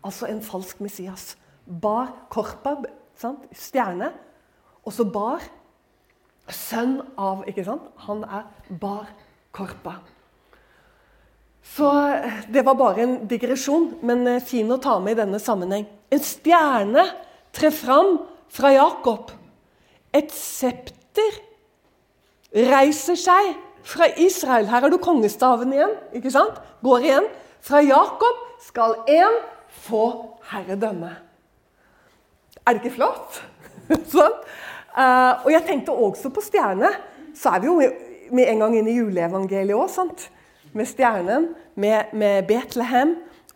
Altså 0.05 0.29
en 0.29 0.43
falsk 0.45 0.81
Messias. 0.85 1.37
Bar 1.67 2.13
Korpa, 2.31 2.77
sant? 3.19 3.49
stjerne. 3.53 4.13
Og 4.85 4.93
så 4.95 5.05
Bar, 5.09 5.43
sønn 6.47 7.01
av 7.19 7.43
ikke 7.49 7.65
sant? 7.67 7.89
Han 8.07 8.23
er 8.25 8.47
Bar 8.81 9.11
Korpa. 9.57 9.97
Så 11.75 11.89
eh, 12.13 12.45
det 12.53 12.63
var 12.65 12.79
bare 12.79 13.03
en 13.05 13.17
digresjon, 13.29 13.91
men 14.07 14.27
eh, 14.29 14.45
fin 14.45 14.71
å 14.71 14.79
ta 14.81 14.99
med 15.03 15.17
i 15.17 15.21
denne 15.23 15.41
sammenheng. 15.43 15.89
En 16.13 16.23
stjerne 16.25 17.05
trer 17.57 17.75
fram 17.75 18.15
fra 18.53 18.73
Jakob. 18.73 19.33
Et 20.15 20.31
septer 20.33 21.43
reiser 22.55 23.19
seg 23.19 23.55
fra 23.89 24.09
Israel. 24.21 24.69
Her 24.69 24.87
har 24.87 24.93
du 24.93 24.99
kongestaven 25.03 25.73
igjen. 25.73 25.95
ikke 26.17 26.33
sant? 26.33 26.61
Går 26.85 27.07
igjen. 27.07 27.29
Fra 27.65 27.83
Jakob 27.83 28.43
skal 28.65 28.97
én 29.09 29.39
få 29.87 30.05
herredømme. 30.51 31.13
Er 32.67 32.77
det 32.77 32.83
ikke 32.83 32.99
flott? 32.99 33.41
sånn. 34.15 34.35
Uh, 34.99 35.47
og 35.47 35.53
jeg 35.53 35.65
tenkte 35.67 35.95
også 35.95 36.33
på 36.35 36.43
stjerne. 36.45 36.91
Så 37.37 37.55
er 37.55 37.63
vi 37.63 37.71
jo 37.71 37.79
med 38.35 38.51
en 38.51 38.65
gang 38.65 38.77
inne 38.77 38.93
i 38.93 38.99
juleevangeliet 38.99 39.79
òg 39.79 40.29
med 40.77 40.85
stjernen, 40.85 41.49
med, 41.75 42.13
med, 42.13 42.45
Betlehem 42.45 43.15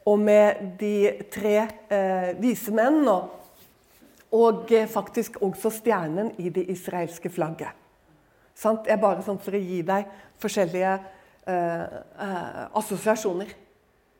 og 0.08 0.18
med 0.18 0.78
de 0.80 1.12
tre 1.30 1.56
eh, 1.92 2.32
vise 2.40 2.72
menn. 2.74 3.02
Og, 3.04 3.28
og 4.32 4.72
eh, 4.72 4.88
faktisk 4.88 5.36
også 5.44 5.70
stjernen 5.76 6.32
i 6.40 6.48
det 6.48 6.64
israelske 6.72 7.30
flagget. 7.30 7.81
Sant? 8.54 8.86
Jeg 8.86 9.00
bare 9.00 9.24
sånn 9.24 9.40
for 9.42 9.56
å 9.56 9.60
gi 9.60 9.80
deg 9.86 10.08
forskjellige 10.42 10.92
eh, 10.92 11.98
eh, 12.26 12.62
assosiasjoner 12.78 13.52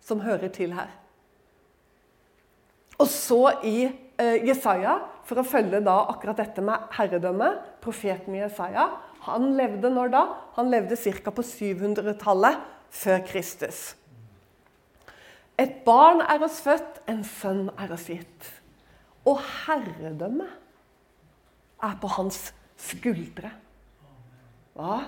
som 0.02 0.22
hører 0.24 0.52
til 0.54 0.74
her. 0.76 0.90
Og 3.02 3.08
så 3.10 3.40
i 3.66 3.76
eh, 3.86 4.44
Jesaja, 4.46 4.98
for 5.26 5.40
å 5.40 5.46
følge 5.46 5.82
da 5.84 5.96
akkurat 6.12 6.38
dette 6.42 6.64
med 6.64 6.90
herredømme, 6.96 7.54
profeten 7.82 8.36
Jesaja 8.36 8.88
Han 9.28 9.52
levde 9.54 9.90
når 9.90 10.08
da? 10.10 10.22
Han 10.56 10.70
levde 10.70 10.96
ca. 10.98 11.30
på 11.30 11.44
700-tallet 11.46 12.58
før 12.90 13.20
Kristus. 13.26 13.92
Et 15.62 15.84
barn 15.86 16.24
er 16.26 16.42
oss 16.42 16.58
født, 16.64 17.04
en 17.06 17.22
sønn 17.22 17.68
er 17.78 17.92
oss 17.94 18.08
gitt. 18.10 18.48
Og 19.28 19.38
herredømme 19.66 20.48
er 21.86 21.94
på 22.02 22.10
hans 22.16 22.48
skuldre. 22.82 23.52
Hva? 24.78 25.00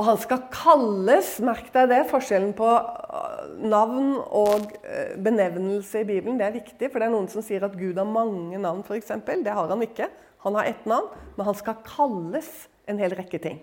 Og 0.00 0.06
han 0.08 0.20
skal 0.22 0.46
kalles 0.54 1.34
Merk 1.44 1.68
deg 1.74 1.90
det. 1.92 2.00
Forskjellen 2.08 2.54
på 2.56 2.68
øh, 2.72 3.50
navn 3.68 4.14
og 4.16 4.70
øh, 4.80 5.16
benevnelse 5.20 6.00
i 6.00 6.08
Bibelen 6.08 6.40
det 6.40 6.46
er 6.48 6.56
viktig. 6.56 6.88
For 6.88 7.02
det 7.02 7.10
er 7.10 7.12
noen 7.12 7.28
som 7.32 7.44
sier 7.44 7.66
at 7.66 7.76
Gud 7.76 8.00
har 8.00 8.08
mange 8.08 8.60
navn, 8.60 8.80
f.eks. 8.86 9.12
Det 9.28 9.56
har 9.56 9.68
han 9.68 9.84
ikke. 9.84 10.08
Han 10.46 10.56
har 10.56 10.70
ett 10.70 10.86
navn, 10.88 11.10
men 11.36 11.50
han 11.50 11.58
skal 11.58 11.82
kalles 11.84 12.48
en 12.88 13.00
hel 13.00 13.12
rekke 13.12 13.42
ting. 13.44 13.60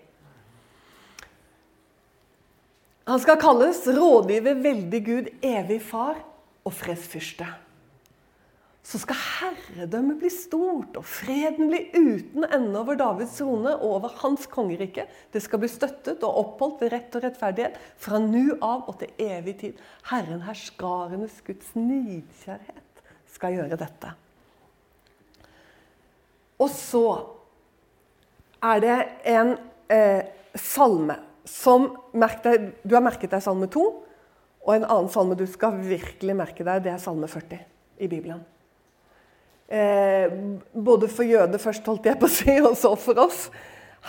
Han 3.08 3.18
skal 3.18 3.40
kalles 3.40 3.82
rådgiver, 3.88 4.60
veldig 4.62 5.00
Gud, 5.06 5.30
evig 5.42 5.80
far 5.82 6.20
og 6.68 6.74
fredsfyrste. 6.76 7.48
Så 8.86 9.00
skal 9.02 9.18
herredømmet 9.20 10.20
bli 10.22 10.30
stort, 10.32 10.96
og 10.96 11.04
freden 11.04 11.68
bli 11.68 11.80
uten 11.92 12.46
ende 12.46 12.78
over 12.80 12.96
Davids 12.96 13.34
trone 13.36 13.74
og 13.76 13.98
over 13.98 14.14
hans 14.22 14.46
kongerike. 14.48 15.04
Det 15.34 15.42
skal 15.44 15.60
bli 15.60 15.68
støttet 15.68 16.24
og 16.24 16.38
oppholdt 16.44 16.84
ved 16.84 16.94
rett 16.94 17.18
og 17.18 17.26
rettferdighet 17.26 17.76
fra 18.00 18.22
nu 18.22 18.54
av 18.54 18.88
og 18.88 19.00
til 19.02 19.12
evig 19.28 19.58
tid. 19.60 19.82
Herren 20.08 20.46
herskarenes 20.46 21.42
Guds 21.44 21.74
nidkjærhet 21.76 23.04
skal 23.34 23.58
gjøre 23.58 23.80
dette. 23.80 24.14
Og 26.58 26.70
så 26.74 27.04
er 28.64 28.82
det 28.82 28.98
en 29.30 29.54
eh, 29.92 30.24
salme 30.58 31.20
som 31.48 31.90
deg, 32.12 32.72
Du 32.82 32.96
har 32.96 33.04
merket 33.04 33.32
deg 33.32 33.44
salme 33.44 33.68
2. 33.70 33.88
Og 34.68 34.74
en 34.74 34.84
annen 34.84 35.08
salme 35.12 35.36
du 35.38 35.46
skal 35.48 35.78
virkelig 35.80 36.34
merke 36.36 36.66
deg, 36.66 36.82
det 36.84 36.92
er 36.92 37.02
salme 37.02 37.28
40 37.30 37.60
i 38.04 38.08
Bibelen. 38.10 38.42
Eh, 39.68 40.32
både 40.72 41.08
for 41.12 41.28
jøder 41.28 41.60
først, 41.60 41.86
holdt 41.86 42.06
jeg 42.08 42.18
på 42.20 42.28
å 42.28 42.32
si, 42.32 42.54
og 42.62 42.76
så 42.76 42.94
for 42.96 43.20
oss. 43.20 43.48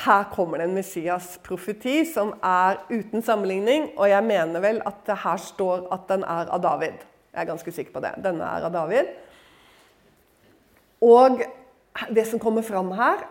Her 0.06 0.30
kommer 0.32 0.62
det 0.62 0.69
en 0.69 0.78
Messias-profeti 0.78 2.06
som 2.08 2.32
er 2.45 2.80
uten 2.91 3.24
sammenligning. 3.26 3.89
Og 3.98 4.08
jeg 4.10 4.24
mener 4.24 4.63
vel 4.63 4.80
at 4.88 5.02
det 5.08 5.17
her 5.26 5.41
står 5.41 5.89
at 5.91 6.06
den 6.12 6.24
er 6.24 6.52
av 6.54 6.62
David. 6.63 7.02
Jeg 7.34 7.41
er 7.41 7.50
ganske 7.50 7.74
sikker 7.74 7.95
på 7.95 8.04
det. 8.06 8.13
Denne 8.24 8.48
er 8.48 8.67
av 8.69 8.74
David. 8.74 9.12
Og 11.04 11.43
det 12.15 12.26
som 12.28 12.39
kommer 12.39 12.63
fram 12.63 12.93
her, 12.95 13.28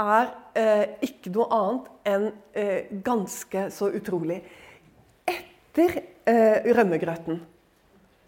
er 0.00 0.30
eh, 0.56 0.84
ikke 1.04 1.30
noe 1.34 1.48
annet 1.52 1.88
enn 2.08 2.26
eh, 2.56 2.88
ganske 3.04 3.66
så 3.74 3.90
utrolig. 3.92 4.40
Etter 5.28 5.98
eh, 6.28 6.72
rømmegrøten 6.72 7.42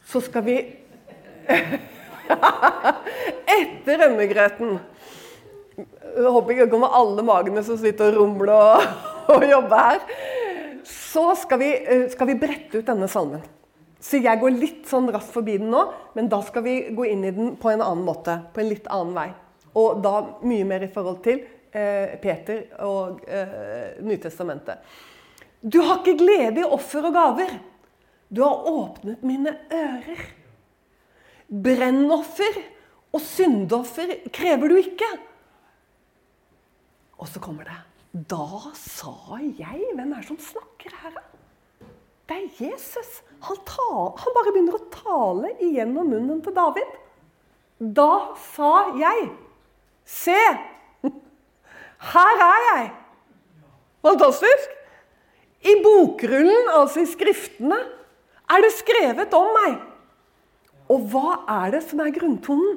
så 0.04 0.20
skal 0.24 0.44
vi 0.44 0.58
Etter 3.58 4.00
rømmegrøten 4.04 4.78
Jeg 5.76 6.30
håper 6.36 6.54
ikke 6.54 6.66
det 6.66 6.72
kommer 6.72 6.94
alle 6.96 7.24
magene 7.26 7.64
som 7.66 7.78
sitter 7.80 8.12
og 8.12 8.20
rumler 8.22 8.54
og, 8.54 8.86
og 9.34 9.46
jobber 9.48 9.88
her. 9.88 10.06
Så 10.84 11.26
skal 11.40 11.60
vi, 11.62 11.70
eh, 11.74 12.06
skal 12.12 12.30
vi 12.30 12.38
brette 12.38 12.80
ut 12.80 12.86
denne 12.86 13.08
salmen. 13.10 13.42
Så 14.04 14.20
jeg 14.20 14.40
går 14.40 14.52
litt 14.52 14.84
sånn 14.88 15.08
raskt 15.12 15.32
forbi 15.32 15.56
den 15.62 15.70
nå, 15.72 15.86
men 16.12 16.28
da 16.28 16.42
skal 16.44 16.64
vi 16.66 16.74
gå 16.92 17.06
inn 17.08 17.24
i 17.24 17.32
den 17.32 17.54
på 17.56 17.70
en 17.72 17.80
annen 17.80 18.04
måte. 18.04 18.36
På 18.52 18.60
en 18.60 18.68
litt 18.68 18.88
annen 18.92 19.14
vei. 19.16 19.30
Og 19.80 20.02
da 20.04 20.14
mye 20.44 20.66
mer 20.68 20.84
i 20.84 20.90
forhold 20.92 21.22
til 21.24 21.40
eh, 21.72 22.14
Peter 22.22 22.66
og 22.84 23.24
eh, 23.24 23.96
Nytestamentet. 24.04 24.84
Du 25.64 25.80
har 25.80 26.02
ikke 26.02 26.18
glede 26.20 26.60
i 26.60 26.68
offer 26.68 27.08
og 27.08 27.16
gaver. 27.16 27.56
Du 28.28 28.42
har 28.44 28.68
åpnet 28.68 29.24
mine 29.24 29.56
ører. 29.72 30.26
Brennoffer 31.48 32.60
og 33.14 33.22
syndoffer 33.22 34.16
krever 34.34 34.72
du 34.72 34.78
ikke. 34.80 35.10
Og 37.20 37.28
så 37.30 37.42
kommer 37.42 37.68
det. 37.68 37.78
Da 38.30 38.70
sa 38.78 39.38
jeg 39.42 39.88
Hvem 39.94 40.12
er 40.12 40.20
det 40.20 40.28
som 40.28 40.38
snakker 40.38 40.92
her, 41.02 41.14
da? 41.16 41.22
Det 42.24 42.36
er 42.36 42.68
Jesus. 42.70 43.22
Han, 43.44 43.58
ta, 43.68 43.88
han 44.16 44.36
bare 44.36 44.52
begynner 44.54 44.78
å 44.78 44.92
tale 44.92 45.50
igjennom 45.62 46.08
munnen 46.08 46.40
til 46.44 46.54
David. 46.56 46.94
Da 47.78 48.36
sa 48.54 48.74
jeg 48.96 49.26
Se! 50.04 50.36
Her 52.12 52.42
er 52.44 52.64
jeg! 52.68 52.88
Fantastisk! 54.04 54.72
I 55.64 55.78
bokrullen, 55.80 56.68
altså 56.76 57.00
i 57.00 57.08
skriftene, 57.08 57.78
er 58.52 58.64
det 58.64 58.72
skrevet 58.76 59.36
om 59.36 59.48
meg. 59.56 59.78
Og 60.92 61.06
hva 61.12 61.38
er 61.64 61.76
det 61.76 61.82
som 61.88 62.02
er 62.04 62.12
grunntonen? 62.14 62.76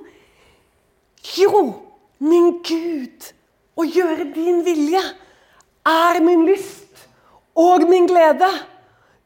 Jo, 1.37 1.63
min 2.23 2.59
Gud, 2.65 3.31
å 3.77 3.83
gjøre 3.83 4.29
din 4.35 4.63
vilje 4.65 5.01
er 5.87 6.19
min 6.23 6.45
lyst 6.47 7.07
og 7.57 7.87
min 7.89 8.07
glede. 8.07 8.49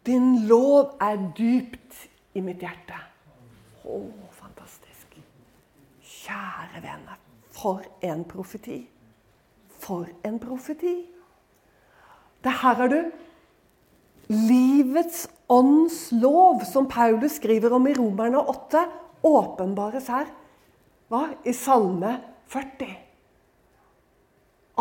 Din 0.06 0.48
lov 0.50 0.96
er 1.02 1.20
dypt 1.38 2.08
i 2.34 2.41
mitt 2.41 2.63
hjerte. 2.63 2.98
Å, 3.86 4.00
fantastisk. 4.34 5.20
Kjære 6.02 6.82
vene, 6.82 7.20
for 7.52 7.86
en 8.02 8.26
profeti. 8.26 8.82
for 9.82 10.06
en 10.24 10.39
profeti! 10.39 11.10
Det 12.44 12.52
her 12.62 12.84
er 12.84 12.88
du 12.88 13.12
livets 14.30 15.28
ånds 15.51 16.11
lov, 16.15 16.63
som 16.63 16.87
Paulus 16.87 17.35
skriver 17.41 17.73
om 17.75 17.87
i 17.87 17.95
Romerne 17.97 18.39
8, 18.39 18.85
åpenbares 19.27 20.07
her. 20.11 20.29
Hva? 21.11 21.25
I 21.43 21.53
Salme 21.55 22.15
40. 22.51 22.91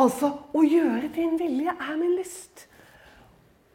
Altså 0.00 0.30
å 0.54 0.62
gjøre 0.64 1.10
din 1.14 1.34
vilje 1.40 1.74
er 1.74 1.96
min 1.98 2.14
lyst. 2.14 2.66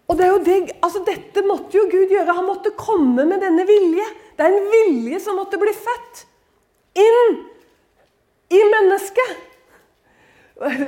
Og 0.05 0.17
det 0.17 0.25
er 0.25 0.31
jo 0.31 0.43
det, 0.45 0.57
altså 0.85 1.01
Dette 1.05 1.43
måtte 1.45 1.77
jo 1.77 1.87
Gud 1.89 2.13
gjøre. 2.13 2.37
Han 2.37 2.47
måtte 2.47 2.75
komme 2.77 3.25
med 3.27 3.41
denne 3.43 3.65
vilje. 3.67 4.05
Det 4.37 4.45
er 4.45 4.53
en 4.53 4.71
vilje 4.71 5.19
som 5.23 5.37
måtte 5.39 5.59
bli 5.59 5.73
født 5.75 6.23
inn 7.01 7.37
i 8.53 8.61
mennesket. 8.71 9.35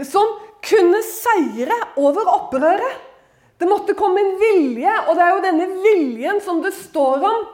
Som 0.08 0.38
kunne 0.64 1.02
seire 1.04 1.76
over 2.00 2.30
opprøret. 2.32 3.07
Det 3.58 3.66
måtte 3.66 3.96
komme 3.98 4.22
en 4.22 4.36
vilje, 4.38 4.94
og 5.08 5.16
det 5.18 5.24
er 5.26 5.32
jo 5.34 5.46
denne 5.46 5.68
viljen 5.82 6.42
som 6.46 6.60
det 6.62 6.76
står 6.78 7.24
om 7.26 7.46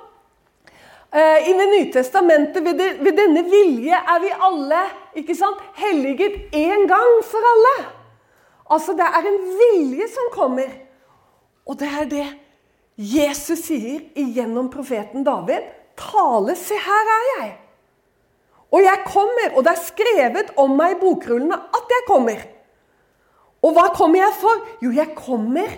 eh, 1.15 1.49
i 1.49 1.53
Det 1.55 1.67
nye 1.71 1.89
testamentet. 1.93 2.63
Ved, 2.65 2.75
det, 2.79 2.89
ved, 2.99 3.15
denne 3.17 3.45
vilje 3.47 3.95
er 3.95 4.23
vi 4.23 4.31
alle 4.49 4.81
ikke 5.15 5.35
sant, 5.37 5.61
helliget 5.79 6.51
én 6.51 6.87
gang 6.91 7.19
for 7.23 7.51
alle. 7.53 7.75
Altså, 8.73 8.95
det 8.97 9.07
er 9.07 9.29
en 9.29 9.39
vilje 9.59 10.09
som 10.11 10.31
kommer. 10.35 10.71
Og 11.63 11.79
det 11.79 11.87
er 11.87 12.09
det 12.11 12.27
Jesus 12.99 13.63
sier 13.69 14.03
igjennom 14.19 14.67
profeten 14.73 15.23
David. 15.23 15.63
Tale, 15.97 16.57
se 16.59 16.75
her 16.75 17.11
er 17.15 17.29
jeg. 17.31 17.53
Og 18.73 18.81
jeg 18.81 19.05
kommer, 19.05 19.55
og 19.55 19.63
det 19.63 19.71
er 19.71 19.85
skrevet 19.85 20.53
om 20.59 20.75
meg 20.75 20.95
i 20.95 20.99
bokrullene 20.99 21.55
at 21.77 21.95
jeg 21.95 22.05
kommer. 22.09 22.41
Og 23.63 23.75
hva 23.75 23.87
kommer 23.95 24.19
jeg 24.19 24.35
for? 24.41 24.63
Jo, 24.83 24.91
jeg 24.91 25.13
kommer 25.15 25.69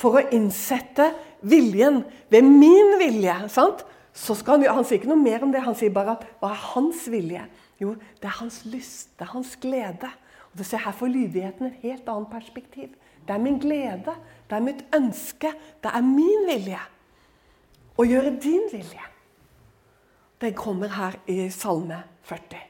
for 0.00 0.16
å 0.16 0.26
innsette 0.32 1.10
viljen 1.44 2.02
ved 2.32 2.46
min 2.46 2.96
vilje. 3.00 3.36
sant? 3.52 3.84
Så 4.16 4.34
skal 4.34 4.58
han, 4.58 4.80
han 4.80 4.86
sier 4.86 5.00
ikke 5.00 5.12
noe 5.12 5.20
mer 5.20 5.44
om 5.44 5.52
det. 5.52 5.62
Han 5.64 5.76
sier 5.78 5.92
bare 5.94 6.16
at 6.16 6.24
hva 6.40 6.52
er 6.54 6.64
hans 6.72 7.04
vilje? 7.12 7.44
Jo, 7.80 7.94
det 8.20 8.28
er 8.28 8.40
hans 8.40 8.62
lyst, 8.68 9.12
det 9.16 9.26
er 9.28 9.34
hans 9.34 9.54
glede. 9.60 10.10
Og 10.50 10.60
du 10.60 10.64
ser 10.66 10.82
Her 10.82 10.96
får 10.96 11.12
lydigheten 11.12 11.70
et 11.70 11.84
helt 11.84 12.08
annet 12.08 12.32
perspektiv. 12.32 12.96
Det 13.26 13.36
er 13.36 13.42
min 13.42 13.60
glede, 13.62 14.16
det 14.48 14.56
er 14.56 14.64
mitt 14.64 14.82
ønske, 14.96 15.52
det 15.82 15.92
er 15.94 16.02
min 16.04 16.48
vilje. 16.48 16.80
Å 18.00 18.06
gjøre 18.08 18.34
din 18.42 18.66
vilje. 18.72 19.06
Den 20.40 20.54
kommer 20.56 20.88
her 20.88 21.18
i 21.28 21.50
Salme 21.52 22.00
40. 22.26 22.66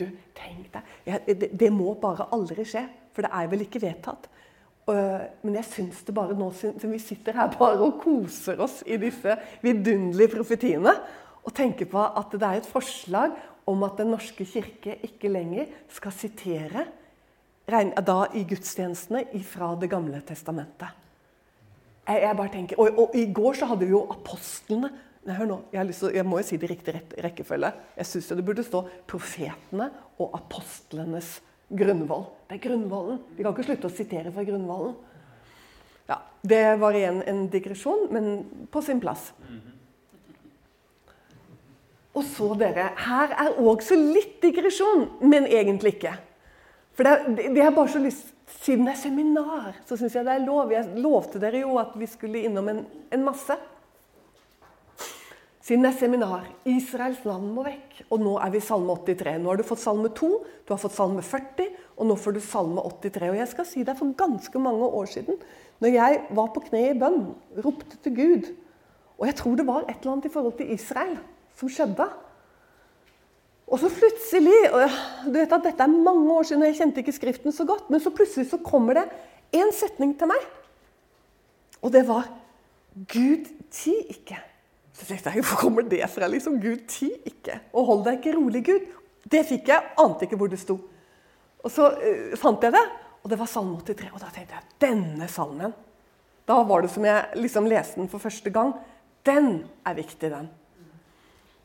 Du, 0.00 0.06
tenk 0.34 0.72
deg, 0.72 1.26
det, 1.28 1.50
det 1.54 1.70
må 1.70 1.92
bare 2.00 2.26
aldri 2.34 2.64
skje, 2.66 2.82
for 3.14 3.22
det 3.22 3.30
er 3.30 3.50
vel 3.52 3.62
ikke 3.66 3.82
vedtatt. 3.84 4.26
Men 4.86 5.54
jeg 5.56 5.64
syns 5.70 6.02
det 6.04 6.12
bare 6.16 6.36
nå 6.36 6.50
som 6.52 6.90
vi 6.90 6.98
sitter 7.00 7.38
her 7.38 7.52
bare 7.56 7.80
og 7.80 8.02
koser 8.02 8.58
oss 8.60 8.82
i 8.84 8.98
disse 9.00 9.36
vidunderlige 9.64 10.34
profetiene, 10.34 10.92
og 11.44 11.52
tenker 11.56 11.88
på 11.88 12.00
at 12.04 12.34
det 12.36 12.48
er 12.48 12.60
et 12.60 12.68
forslag 12.68 13.32
om 13.68 13.84
at 13.86 13.96
Den 13.96 14.12
norske 14.12 14.44
kirke 14.44 14.98
ikke 15.06 15.30
lenger 15.32 15.72
skal 15.92 16.12
sitere 16.12 16.84
da 17.64 18.18
i 18.36 18.44
gudstjenestene 18.44 19.24
fra 19.48 19.74
Det 19.80 19.88
gamle 19.88 20.20
testamentet. 20.20 20.88
Jeg, 22.04 22.20
jeg 22.20 22.36
bare 22.36 22.52
tenker, 22.52 22.76
og, 22.76 22.98
og, 22.98 23.16
I 23.16 23.32
går 23.32 23.54
så 23.56 23.66
hadde 23.70 23.86
vi 23.86 23.94
jo 23.94 24.02
apostlene. 24.12 24.90
Nei, 25.24 25.36
hør 25.38 25.48
nå, 25.48 25.56
jeg, 25.72 25.94
til, 25.96 26.10
jeg, 26.12 26.26
må 26.28 26.36
jo 26.36 26.44
si 26.44 26.58
det 26.60 26.68
i 26.68 26.74
riktig 26.74 26.94
rekkefølge. 27.24 27.70
Jeg 27.96 28.06
syns 28.10 28.28
det 28.28 28.44
burde 28.44 28.64
stå 28.66 28.82
profetene 29.08 29.88
og 30.20 30.36
apostlenes 30.36 31.38
grunnvoll. 31.68 32.26
Det 32.48 32.58
er 32.58 32.64
grunnvollen. 32.68 33.20
Vi 33.36 33.44
kan 33.44 33.54
ikke 33.54 33.66
slutte 33.68 33.88
å 33.90 33.94
sitere 33.94 34.32
fra 34.34 34.44
grunnvollen. 34.46 34.94
Ja, 36.08 36.20
Det 36.42 36.76
var 36.80 36.96
igjen 36.96 37.22
en 37.26 37.46
digresjon, 37.48 38.08
men 38.12 38.66
på 38.70 38.82
sin 38.84 39.00
plass. 39.00 39.32
Og 42.14 42.22
så, 42.22 42.52
dere 42.54 42.92
Her 42.96 43.32
er 43.32 43.56
også 43.58 43.96
litt 43.98 44.40
digresjon, 44.42 45.08
men 45.20 45.46
egentlig 45.46 45.96
ikke. 45.96 46.14
For 46.94 47.02
det, 47.08 47.50
det 47.56 47.62
er 47.62 47.74
bare 47.74 47.90
så 47.90 48.02
lyst 48.02 48.30
Siden 48.60 48.84
det 48.84 48.92
er 48.92 49.00
seminar, 49.00 49.76
så 49.88 49.96
syns 49.96 50.14
jeg 50.14 50.24
det 50.26 50.34
er 50.36 50.42
lov. 50.44 50.70
Jeg 50.72 51.00
lovte 51.00 51.40
dere 51.40 51.62
jo 51.62 51.78
at 51.80 51.94
vi 51.96 52.06
skulle 52.08 52.42
innom 52.44 52.68
en, 52.68 52.82
en 53.12 53.24
masse. 53.24 53.56
Siden 55.64 55.86
det 55.86 55.94
er 55.94 55.96
seminar. 55.96 56.48
Israels 56.68 57.22
navn 57.24 57.46
må 57.56 57.62
vekk. 57.64 58.02
Og 58.12 58.20
nå 58.20 58.34
er 58.36 58.50
vi 58.52 58.60
i 58.60 58.64
Salme 58.64 58.98
83. 59.00 59.38
Nå 59.40 59.48
har 59.48 59.60
du 59.60 59.64
fått 59.64 59.80
Salme 59.80 60.10
2, 60.12 60.28
du 60.68 60.72
har 60.74 60.80
fått 60.82 60.96
Salme 60.96 61.24
40, 61.24 61.70
og 61.96 62.08
nå 62.10 62.16
får 62.20 62.36
du 62.36 62.40
Salme 62.44 62.84
83. 62.84 63.30
Og 63.30 63.38
jeg 63.40 63.52
skal 63.54 63.68
si 63.70 63.86
deg 63.86 63.96
for 63.96 64.12
ganske 64.18 64.60
mange 64.60 64.90
år 65.00 65.08
siden, 65.14 65.40
når 65.80 65.96
jeg 65.96 66.20
var 66.36 66.52
på 66.52 66.66
kne 66.68 66.84
i 66.90 66.98
bønn, 67.00 67.24
ropte 67.64 67.96
til 68.04 68.14
Gud 68.14 68.52
Og 69.18 69.26
jeg 69.26 69.36
tror 69.38 69.56
det 69.56 69.66
var 69.66 69.82
et 69.88 69.96
eller 69.96 70.12
annet 70.12 70.28
i 70.28 70.32
forhold 70.34 70.54
til 70.58 70.70
Israel 70.74 71.16
som 71.58 71.70
skjedde. 71.70 72.06
Og 73.64 73.80
så 73.80 73.88
plutselig 73.88 74.56
Du 75.24 75.36
vet 75.38 75.52
at 75.52 75.64
dette 75.64 75.82
er 75.82 75.92
mange 75.92 76.32
år 76.34 76.44
siden, 76.44 76.62
og 76.62 76.68
jeg 76.68 76.80
kjente 76.82 77.00
ikke 77.00 77.18
Skriften 77.18 77.52
så 77.52 77.64
godt, 77.64 77.88
men 77.90 78.00
så 78.00 78.12
plutselig 78.12 78.50
så 78.50 78.60
kommer 78.60 79.00
det 79.00 79.08
én 79.54 79.72
setning 79.72 80.12
til 80.18 80.28
meg. 80.28 80.50
Og 81.80 81.92
det 81.92 82.04
var 82.08 82.28
Gud 83.08 83.48
ti 83.70 83.94
ikke. 84.12 84.53
Så 84.94 85.06
tenkte 85.06 85.32
jeg, 85.34 85.42
Hvor 85.42 85.58
kommer 85.58 85.82
det 85.82 86.04
fra? 86.10 86.26
liksom? 86.30 86.60
Gud 86.62 86.86
ti 86.88 87.10
ikke. 87.26 87.58
Og 87.74 87.86
hold 87.86 88.04
deg 88.06 88.20
ikke 88.20 88.36
rolig, 88.36 88.64
Gud. 88.64 88.90
Det 89.30 89.42
fikk 89.48 89.68
jeg. 89.72 89.94
Ante 89.98 90.28
ikke 90.28 90.38
hvor 90.38 90.50
det 90.52 90.60
sto. 90.60 90.78
Og 91.64 91.72
så 91.72 91.88
uh, 91.96 92.36
fant 92.38 92.62
jeg 92.62 92.74
det, 92.74 92.84
og 93.24 93.30
det 93.32 93.38
var 93.40 93.50
salme 93.50 93.80
83. 93.80 94.12
Og 94.12 94.20
da 94.20 94.30
tenkte 94.30 94.58
jeg 94.58 94.76
denne 94.84 95.28
salmen 95.32 95.72
Da 96.44 96.58
var 96.68 96.84
det 96.84 96.90
som 96.92 97.04
jeg 97.08 97.40
liksom 97.40 97.66
leste 97.66 98.00
den 98.00 98.10
for 98.12 98.22
første 98.22 98.50
gang. 98.52 98.74
Den 99.24 99.64
er 99.86 99.96
viktig, 99.96 100.30
den. 100.30 100.50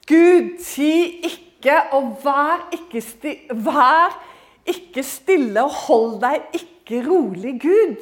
Gud, 0.07 0.55
ti 0.63 1.19
ikke, 1.27 1.75
og 1.93 2.15
vær 2.23 2.69
ikke, 2.73 3.01
sti 3.03 3.33
vær 3.51 4.15
ikke 4.69 5.03
stille, 5.03 5.61
og 5.61 5.75
hold 5.87 6.15
deg 6.23 6.55
ikke 6.55 7.03
rolig, 7.09 7.59
Gud. 7.61 7.99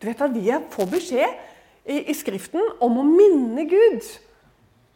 Du 0.00 0.08
vet 0.08 0.24
at 0.24 0.34
Vi 0.34 0.50
får 0.72 0.88
beskjed 0.90 1.36
i, 1.84 2.00
i 2.10 2.14
Skriften 2.16 2.64
om 2.80 2.98
å 2.98 3.04
minne 3.04 3.68
Gud. 3.68 4.08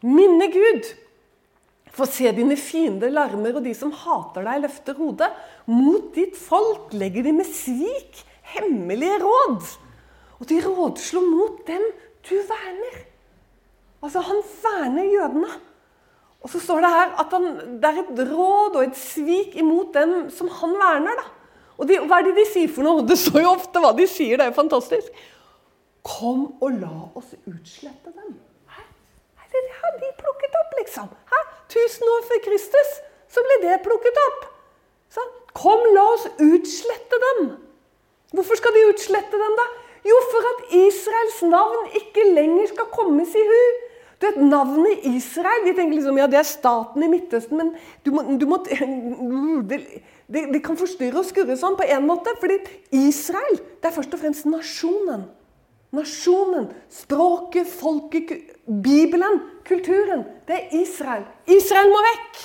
Minne 0.04 0.50
Gud. 0.52 0.90
For 1.94 2.10
se 2.10 2.30
dine 2.34 2.56
fiender 2.58 3.12
larmer, 3.14 3.54
og 3.56 3.64
de 3.64 3.72
som 3.76 3.92
hater 3.94 4.44
deg, 4.44 4.64
løfter 4.64 4.98
hodet. 4.98 5.30
Mot 5.70 6.10
ditt 6.16 6.36
folk 6.38 6.92
legger 6.96 7.26
de 7.26 7.34
med 7.36 7.48
svik 7.48 8.24
hemmelige 8.54 9.20
råd. 9.22 9.68
Og 10.40 10.48
de 10.50 10.58
rådslo 10.64 11.22
mot 11.24 11.62
dem 11.68 11.84
du 12.26 12.34
verner. 12.48 12.98
Altså, 14.04 14.20
han 14.26 14.42
verner 14.64 15.06
jødene. 15.08 15.52
Og 16.44 16.50
så 16.52 16.60
står 16.60 16.82
det 16.84 16.90
her 16.92 17.14
at 17.22 17.30
han, 17.32 17.46
det 17.80 17.88
er 17.88 18.00
et 18.02 18.18
råd 18.28 18.74
og 18.76 18.82
et 18.82 18.98
svik 19.00 19.54
imot 19.56 19.94
dem 19.94 20.26
som 20.34 20.50
han 20.60 20.74
verner. 20.76 21.16
da. 21.22 21.30
Og 21.78 21.88
de, 21.88 21.96
Hva 22.04 22.20
er 22.20 22.28
det 22.28 22.34
de 22.36 22.48
sier 22.50 22.70
for 22.70 22.84
noe? 22.86 23.06
Det 23.06 23.16
står 23.18 23.46
jo 23.46 23.54
ofte 23.54 23.80
hva 23.80 23.94
de 23.96 24.04
sier. 24.10 24.36
Det 24.36 24.44
er 24.44 24.52
jo 24.52 24.58
fantastisk. 24.58 25.22
Kom 26.04 26.50
og 26.60 26.76
la 26.82 26.96
oss 27.16 27.32
utslette 27.48 28.12
dem. 28.12 28.34
Det 29.54 29.64
har 29.80 29.98
de 30.02 30.10
plukket 30.20 30.58
opp, 30.60 30.74
liksom. 30.80 31.10
Hæ? 31.30 31.40
Tusen 31.74 32.10
år 32.16 32.26
før 32.28 32.42
Kristus 32.48 32.98
så 33.34 33.42
ble 33.46 33.60
det 33.64 33.80
plukket 33.86 34.20
opp. 34.28 34.44
Så, 35.14 35.24
Kom, 35.54 35.82
la 35.94 36.04
oss 36.16 36.26
utslette 36.42 37.18
dem. 37.24 37.44
Hvorfor 38.34 38.58
skal 38.58 38.74
de 38.74 38.88
utslette 38.90 39.38
dem, 39.38 39.58
da? 39.58 39.66
Jo, 40.04 40.16
for 40.32 40.48
at 40.50 40.72
Israels 40.76 41.38
navn 41.46 41.92
ikke 42.00 42.26
lenger 42.34 42.72
skal 42.72 42.90
kommes 42.92 43.36
i 43.38 43.44
hu. 43.48 43.60
Du 44.20 44.26
vet, 44.26 44.36
Navnet 44.40 45.06
Israel 45.10 45.64
Vi 45.64 45.74
tenker 45.74 45.96
liksom, 45.96 46.18
ja, 46.18 46.26
det 46.30 46.38
er 46.38 46.46
staten 46.48 47.02
i 47.02 47.08
Midtøsten, 47.10 47.58
men 47.60 47.72
du 48.06 48.12
må, 48.14 48.24
du 48.38 48.46
må 48.48 48.60
det, 49.70 49.80
det, 50.26 50.44
det, 50.52 50.60
kan 50.64 50.78
forstyrre 50.80 51.22
og 51.22 51.28
skurre 51.28 51.56
sånn 51.60 51.78
på 51.78 51.86
en 51.86 52.06
måte. 52.08 52.34
fordi 52.40 52.60
Israel 53.04 53.58
det 53.58 53.90
er 53.90 53.96
først 53.96 54.14
og 54.14 54.22
fremst 54.22 54.48
nasjonen. 54.48 55.26
Nasjonen, 55.94 56.70
språket, 56.90 57.68
folket, 57.70 58.32
Bibelen, 58.66 59.40
kulturen. 59.66 60.24
Det 60.48 60.56
er 60.56 60.74
Israel. 60.80 61.26
Israel 61.50 61.92
må 61.92 62.02
vekk! 62.08 62.42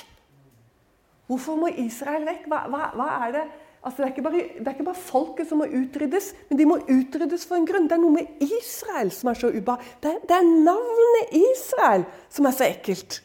Hvorfor 1.30 1.58
må 1.62 1.70
Israel 1.78 2.26
vekk? 2.26 2.48
Hva, 2.50 2.64
hva, 2.72 2.92
hva 2.98 3.10
er 3.28 3.36
det? 3.36 3.44
Altså, 3.80 4.04
det, 4.04 4.18
er 4.18 4.26
bare, 4.26 4.42
det, 4.58 4.68
er 4.68 4.74
ikke 4.76 4.88
bare, 4.90 5.02
folket 5.08 5.48
som 5.48 5.62
må 5.62 5.68
utryddes, 5.72 6.34
men 6.50 6.60
de 6.60 6.66
må 6.68 6.80
utryddes 6.84 7.46
for 7.48 7.60
en 7.60 7.68
grunn. 7.70 7.86
Det 7.88 7.96
er 7.96 8.02
noe 8.02 8.16
med 8.18 8.42
Israel 8.44 9.12
som 9.16 9.32
er 9.32 9.40
så 9.40 9.52
ubehagelig. 9.54 9.94
Det, 10.04 10.16
det, 10.28 10.40
er 10.40 10.50
navnet 10.68 11.38
Israel 11.40 12.04
som 12.34 12.50
er 12.50 12.58
så 12.58 12.68
ekkelt. 12.68 13.22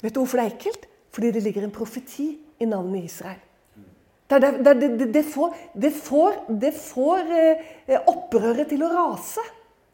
Vet 0.00 0.16
du 0.16 0.22
hvorfor 0.22 0.40
det 0.40 0.46
er 0.46 0.56
ekkelt? 0.56 0.88
Fordi 1.14 1.30
det 1.36 1.44
ligger 1.44 1.66
en 1.66 1.74
profeti 1.74 2.32
i 2.60 2.68
navnet 2.68 3.10
Israel. 3.10 3.38
Det, 4.30 5.10
det, 5.10 5.22
får, 5.26 5.54
det 5.74 5.90
får, 5.90 6.34
det 6.62 6.70
får 6.76 7.32
eh, 7.34 7.96
opprøret 8.06 8.68
til 8.70 8.84
å 8.86 8.90
rase, 8.92 9.42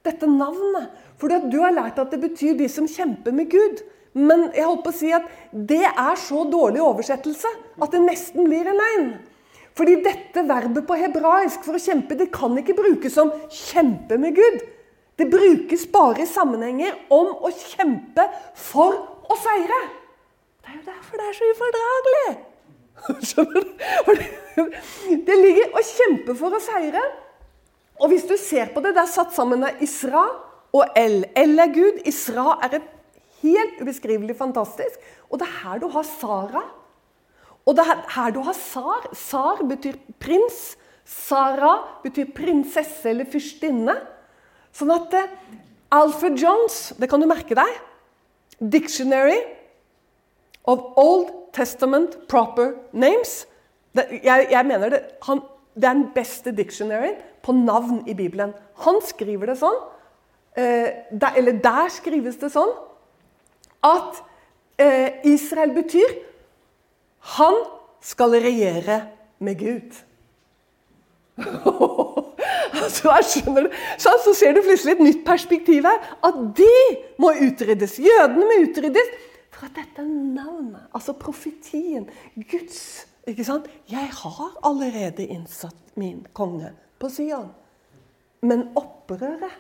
dette 0.04 0.28
navnet. 0.28 0.90
Fordi 1.16 1.38
du 1.48 1.62
har 1.62 1.72
lært 1.72 2.00
at 2.02 2.12
det 2.12 2.20
betyr 2.20 2.58
de 2.58 2.68
som 2.68 2.88
kjemper 2.90 3.32
med 3.32 3.48
Gud. 3.50 3.80
Men 4.16 4.50
jeg 4.56 4.64
holdt 4.64 4.84
på 4.84 4.92
å 4.92 4.96
si 4.96 5.10
at 5.12 5.24
det 5.52 5.84
er 5.88 6.20
så 6.20 6.44
dårlig 6.48 6.80
oversettelse 6.84 7.48
at 7.80 7.92
det 7.92 8.02
nesten 8.04 8.48
blir 8.48 8.68
en 8.68 8.80
løgn. 8.80 9.10
Fordi 9.76 9.98
dette 10.04 10.44
verbet 10.48 10.86
på 10.88 10.96
hebraisk 10.96 11.64
for 11.66 11.76
å 11.76 11.82
kjempe 11.82 12.16
det 12.16 12.30
kan 12.32 12.56
ikke 12.56 12.76
brukes 12.78 13.12
som 13.12 13.32
'kjempe 13.48 14.16
med 14.20 14.36
Gud'. 14.36 14.64
Det 15.16 15.30
brukes 15.32 15.86
bare 15.92 16.24
i 16.24 16.28
sammenhenger 16.28 16.92
om 17.10 17.32
å 17.44 17.52
kjempe 17.52 18.24
for 18.54 18.96
å 19.28 19.36
seire. 19.40 19.80
Det 20.60 20.72
er 20.72 20.76
jo 20.76 20.84
derfor 20.88 21.20
det 21.20 21.28
er 21.28 21.36
så 21.36 21.50
ufordragelig. 21.52 22.55
Skjønner 23.28 23.62
du? 23.62 24.64
Det 25.26 25.36
ligger 25.36 25.76
å 25.76 25.84
kjempe 25.84 26.36
for 26.38 26.56
å 26.56 26.62
seire. 26.62 27.02
Og 28.00 28.10
hvis 28.12 28.26
du 28.28 28.34
ser 28.40 28.72
på 28.74 28.82
det, 28.84 28.94
det 28.96 29.04
er 29.04 29.12
satt 29.12 29.34
sammen 29.36 29.64
av 29.64 29.82
Isra 29.84 30.24
og 30.76 30.98
El. 30.98 31.22
El 31.36 31.56
er 31.62 31.72
Gud. 31.72 32.00
Isra 32.08 32.58
er 32.66 32.78
et 32.80 32.90
helt 33.42 33.80
ubeskrivelig 33.80 34.36
fantastisk. 34.38 35.00
Og 35.30 35.40
det 35.40 35.48
er 35.48 35.60
her 35.62 35.80
du 35.82 35.88
har 35.92 36.06
Sara. 36.08 36.64
Og 37.66 37.76
det 37.76 37.86
er 37.86 38.02
her 38.16 38.34
du 38.34 38.42
har 38.46 38.56
Sar. 38.58 39.08
Sar 39.16 39.62
betyr 39.66 39.98
prins. 40.22 40.76
Sara 41.06 41.78
betyr 42.02 42.32
prinsesse 42.34 43.08
eller 43.10 43.28
fyrstinne. 43.30 43.94
Sånn 44.74 44.92
at 44.92 45.14
eh, 45.16 45.36
Alfred 45.94 46.36
Jones, 46.40 46.96
det 46.98 47.08
kan 47.08 47.22
du 47.22 47.28
merke 47.30 47.56
deg 47.56 47.76
Dictionary 48.58 49.38
of 50.66 50.92
Old 50.96 51.30
Testament 51.56 52.18
Proper 52.28 52.72
Names. 52.92 53.46
Det, 53.96 54.06
jeg, 54.24 54.48
jeg, 54.50 54.66
mener 54.66 54.88
det, 54.92 55.02
han, 55.22 55.40
det 55.74 55.84
er 55.84 55.98
den 55.98 56.08
beste 56.14 56.52
dictionaryen 56.56 57.16
på 57.42 57.52
navn 57.52 58.02
i 58.08 58.14
Bibelen. 58.14 58.52
Han 58.84 59.00
skriver 59.06 59.52
det 59.52 59.58
sånn, 59.60 59.78
eh, 60.58 61.06
der, 61.10 61.38
eller 61.38 61.60
der 61.64 61.92
skrives 61.94 62.40
det 62.42 62.50
sånn, 62.52 62.74
at 63.86 64.20
eh, 64.82 65.22
Israel 65.28 65.72
betyr 65.76 66.18
han 67.36 67.62
skal 68.04 68.36
regjere 68.42 69.00
med 69.42 69.58
Gud. 69.58 69.96
så, 72.96 73.16
skjønner 73.28 73.66
du, 73.66 73.74
så, 74.00 74.14
så 74.24 74.34
ser 74.36 74.54
du 74.56 74.62
plutselig 74.64 74.96
et 74.96 75.04
nytt 75.04 75.24
perspektiv 75.26 75.88
her. 75.88 75.98
At 76.24 76.38
de 76.56 76.70
må 77.20 77.32
utryddes. 77.48 77.98
Jødene 78.02 78.46
må 78.48 78.60
utryddes. 78.64 79.10
For 79.56 79.70
at 79.70 79.76
dette 79.78 80.04
navnet, 80.04 80.88
altså 80.94 81.14
profetien, 81.16 82.10
Guds 82.36 83.06
ikke 83.26 83.46
sant? 83.46 83.70
Jeg 83.90 84.10
har 84.12 84.58
allerede 84.66 85.24
innsatt 85.24 85.96
min 85.98 86.20
konge 86.36 86.70
på 87.00 87.08
Sion. 87.10 87.48
Men 88.46 88.68
opprøret 88.76 89.56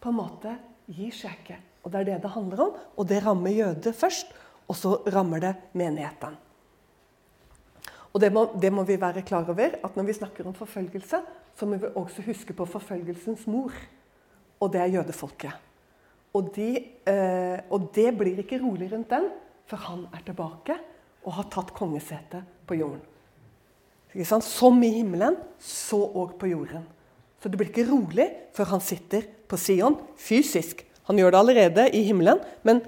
på 0.00 0.10
en 0.10 0.18
måte 0.18 0.54
gir 0.88 1.12
seg 1.14 1.36
ikke. 1.42 1.58
Og 1.84 1.92
Det 1.92 2.00
er 2.00 2.08
det 2.08 2.22
det 2.22 2.32
handler 2.32 2.64
om. 2.64 2.80
Og 2.96 3.08
det 3.08 3.20
rammer 3.24 3.52
jøder 3.52 3.92
først, 3.92 4.32
og 4.68 4.76
så 4.76 4.96
rammer 5.12 5.40
det 5.40 5.54
menigheten. 5.76 6.40
Og 8.14 8.20
det 8.20 8.32
må, 8.32 8.46
det 8.62 8.72
må, 8.72 8.84
vi 8.86 8.96
være 9.00 9.22
klar 9.26 9.48
over, 9.50 9.76
at 9.84 9.96
når 9.96 10.06
vi 10.06 10.12
snakker 10.12 10.46
om 10.46 10.54
forfølgelse, 10.54 11.20
så 11.54 11.66
må 11.66 11.76
vi 11.76 11.90
også 11.94 12.22
huske 12.22 12.54
på 12.54 12.64
forfølgelsens 12.64 13.46
mor. 13.46 13.72
Og 14.60 14.72
det 14.72 14.80
er 14.80 14.92
jødefolket. 14.96 15.52
Og, 16.34 16.50
de, 16.56 16.70
eh, 17.06 17.58
og 17.70 17.90
det 17.94 18.10
blir 18.18 18.40
ikke 18.42 18.58
rolig 18.62 18.90
rundt 18.92 19.12
den 19.12 19.28
før 19.70 19.84
han 19.88 20.06
er 20.12 20.24
tilbake 20.26 20.76
og 21.24 21.36
har 21.38 21.46
tatt 21.52 21.70
kongesetet 21.76 22.42
på 22.66 22.78
jorden. 22.80 23.02
Som 24.44 24.82
i 24.86 24.92
himmelen, 24.94 25.36
så 25.58 25.98
òg 25.98 26.36
på 26.38 26.50
jorden. 26.50 26.84
Så 27.42 27.50
det 27.50 27.58
blir 27.58 27.70
ikke 27.70 27.88
rolig 27.88 28.28
før 28.54 28.76
han 28.76 28.82
sitter 28.82 29.24
på 29.50 29.58
Sion 29.58 29.96
fysisk. 30.20 30.84
Han 31.08 31.18
gjør 31.18 31.34
det 31.34 31.40
allerede 31.40 31.86
i 31.92 32.04
himmelen, 32.06 32.38
men 32.64 32.80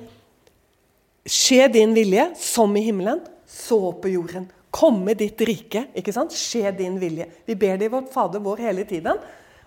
skje 1.27 1.67
din 1.75 1.95
vilje 1.97 2.31
som 2.41 2.73
i 2.79 2.85
himmelen, 2.87 3.21
så 3.47 3.93
på 4.01 4.13
jorden. 4.15 4.47
Komme 4.71 5.15
ditt 5.19 5.41
rike. 5.47 5.87
ikke 5.97 6.15
sant? 6.15 6.35
Skje 6.35 6.71
din 6.77 6.99
vilje. 7.01 7.29
Vi 7.47 7.55
ber 7.59 7.79
det 7.79 7.89
i 7.89 7.93
vårt 7.93 8.13
Fader 8.13 8.43
vår 8.43 8.65
hele 8.69 8.85
tiden. 8.89 9.19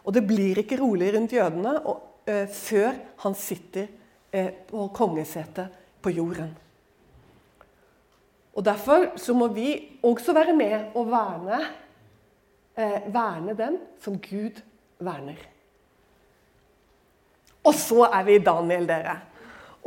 Og 0.04 0.14
det 0.16 0.26
blir 0.28 0.60
ikke 0.62 0.80
rolig 0.80 1.14
rundt 1.16 1.34
jødene 1.36 1.76
og, 1.84 2.09
før 2.28 2.98
han 3.24 3.34
sitter 3.38 3.88
uh, 4.36 4.50
på 4.70 4.88
kongesetet 4.94 5.72
på 6.02 6.12
jorden. 6.14 6.52
Og 8.54 8.66
Derfor 8.66 9.08
så 9.18 9.34
må 9.34 9.48
vi 9.56 9.72
også 10.04 10.34
være 10.34 10.56
med 10.56 10.92
og 11.00 11.10
verne, 11.10 11.62
uh, 12.78 13.14
verne 13.14 13.56
dem 13.58 13.80
som 14.04 14.20
Gud 14.20 14.62
verner. 15.00 15.40
Og 17.64 17.74
så 17.76 18.06
er 18.08 18.24
vi 18.28 18.38
i 18.38 18.44
Daniel, 18.44 18.88
dere. 18.88 19.18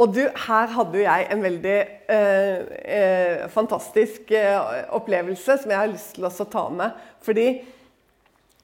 Og 0.01 0.15
du, 0.15 0.23
her 0.25 0.73
hadde 0.73 1.03
jeg 1.03 1.27
en 1.31 1.43
veldig 1.45 1.79
eh, 2.11 2.63
eh, 2.97 3.43
fantastisk 3.53 4.31
eh, 4.33 4.57
opplevelse 4.97 5.59
som 5.61 5.73
jeg 5.73 5.79
har 5.79 5.91
lyst 5.91 6.15
til 6.17 6.27
å 6.29 6.33
ta 6.49 6.65
med. 6.73 6.97
Fordi 7.25 7.47
eh, 7.51 7.73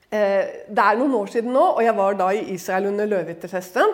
det 0.08 0.80
er 0.80 0.96
noen 0.96 1.14
år 1.18 1.28
siden 1.28 1.52
nå, 1.52 1.64
og 1.76 1.82
jeg 1.84 1.92
var 1.98 2.14
da 2.16 2.30
i 2.32 2.46
Israel 2.54 2.86
under 2.88 3.08
løvehyttefesten. 3.10 3.90